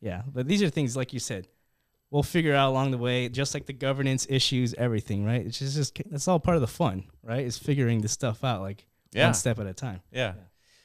[0.00, 1.46] yeah but these are things like you said
[2.10, 5.76] we'll figure out along the way just like the governance issues everything right it's just,
[5.76, 9.26] just it's all part of the fun right is figuring this stuff out like Yeah.
[9.26, 10.34] one step at a time Yeah.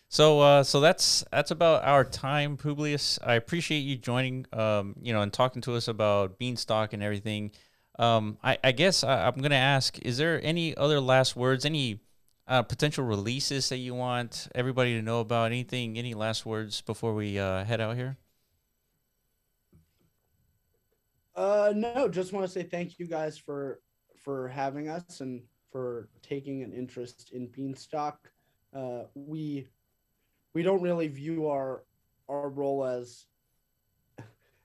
[0.09, 3.19] So uh, so that's that's about our time, Publius.
[3.21, 7.51] I appreciate you joining, um, you know, and talking to us about Beanstalk and everything.
[7.99, 11.65] Um, I, I guess I, I'm gonna ask: Is there any other last words?
[11.65, 11.99] Any
[12.47, 15.47] uh, potential releases that you want everybody to know about?
[15.47, 15.97] Anything?
[15.97, 18.17] Any last words before we uh, head out here?
[21.35, 23.79] Uh, no, just want to say thank you guys for
[24.15, 25.41] for having us and
[25.71, 28.31] for taking an interest in Beanstalk.
[28.75, 29.67] Uh, we
[30.53, 31.83] we don't really view our
[32.27, 33.25] our role as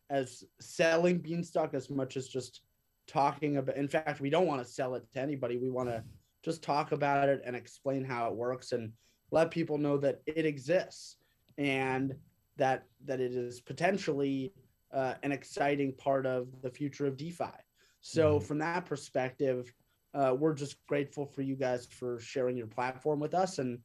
[0.09, 2.63] as selling Beanstalk as much as just
[3.07, 3.77] talking about.
[3.77, 5.59] In fact, we don't want to sell it to anybody.
[5.59, 6.03] We want to
[6.43, 8.93] just talk about it and explain how it works and
[9.31, 11.17] let people know that it exists
[11.59, 12.15] and
[12.57, 14.53] that that it is potentially
[14.93, 17.53] uh, an exciting part of the future of DeFi.
[18.01, 18.43] So Mhm.
[18.43, 19.73] from that perspective,
[20.15, 23.59] uh, we're just grateful for you guys for sharing your platform with us.
[23.59, 23.79] And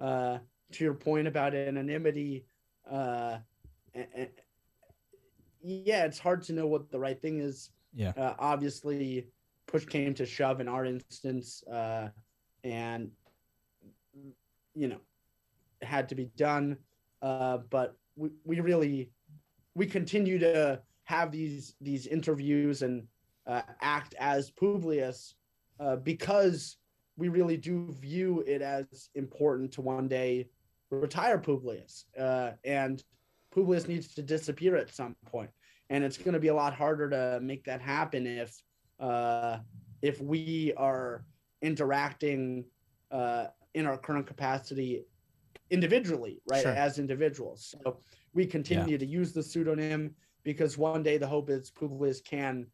[0.00, 0.38] uh,
[0.72, 2.46] to your point about anonymity,
[2.90, 3.38] uh,
[3.94, 4.30] a- a-
[5.62, 7.70] yeah, it's hard to know what the right thing is.
[7.94, 9.28] yeah Uh, obviously,
[9.70, 12.08] push came to shove in our instance, uh,
[12.64, 13.10] and
[14.74, 15.00] you know,
[15.82, 16.76] had to be done.
[17.22, 19.10] Uh, but we, we really
[19.74, 23.06] we continue to have these these interviews and
[23.46, 25.34] uh, act as Publius
[25.78, 26.76] uh, because
[27.16, 30.48] we really do view it as important to one day
[30.90, 33.04] retire Publius, uh, and
[33.54, 35.50] Publius needs to disappear at some point,
[35.90, 38.60] and it's going to be a lot harder to make that happen if
[39.00, 39.58] uh,
[40.02, 41.24] if we are
[41.62, 42.64] interacting
[43.10, 45.04] uh, in our current capacity
[45.70, 46.74] individually, right, Sure.
[46.74, 47.74] as individuals.
[47.84, 47.98] So
[48.34, 52.66] we continue to use the pseudonym because one day the hope is Publius can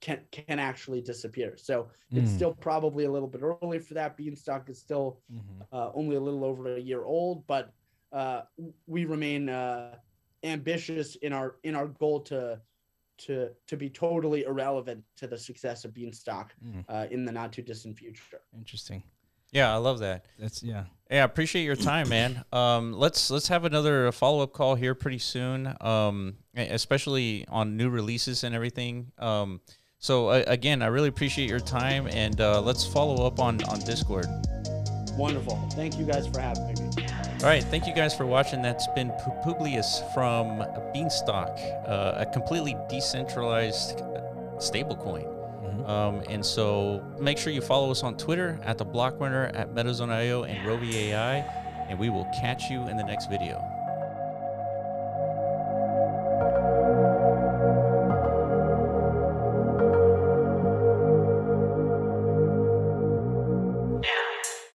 [0.00, 1.56] can can actually disappear.
[1.56, 2.34] So it's Mm.
[2.34, 4.16] still probably a little bit early for that.
[4.16, 5.66] Beanstalk is still Mhm.
[5.72, 7.72] uh, only a little over a year old, but
[8.12, 8.42] uh,
[8.86, 9.96] we remain uh,
[10.44, 12.60] ambitious in our in our goal to
[13.18, 16.84] to to be totally irrelevant to the success of Beanstalk Mm.
[16.88, 18.40] uh, in the not too distant future.
[18.56, 19.02] interesting
[19.52, 20.24] Yeah, I love that.
[20.38, 22.44] that's yeah Yeah, I appreciate your time, man.
[22.52, 27.88] Um, let's let's have another follow up call here pretty soon, um, especially on new
[27.88, 29.10] releases and everything.
[29.18, 29.60] Um,
[29.98, 33.80] so uh, again, I really appreciate your time, and uh, let's follow up on on
[33.80, 34.26] Discord.
[35.16, 35.56] Wonderful.
[35.72, 36.66] Thank you guys for having
[36.96, 37.07] me.
[37.40, 38.62] All right, thank you guys for watching.
[38.62, 39.12] That's been
[39.44, 40.58] Publius from
[40.92, 44.02] Beanstalk, uh, a completely decentralized
[44.56, 45.24] stablecoin.
[45.62, 45.88] Mhm.
[45.88, 49.72] Um, and so make sure you follow us on Twitter at the Block Runner, at
[49.72, 51.44] MetaZone.io, and Rovi AI,
[51.88, 53.64] and we will catch you in the next video.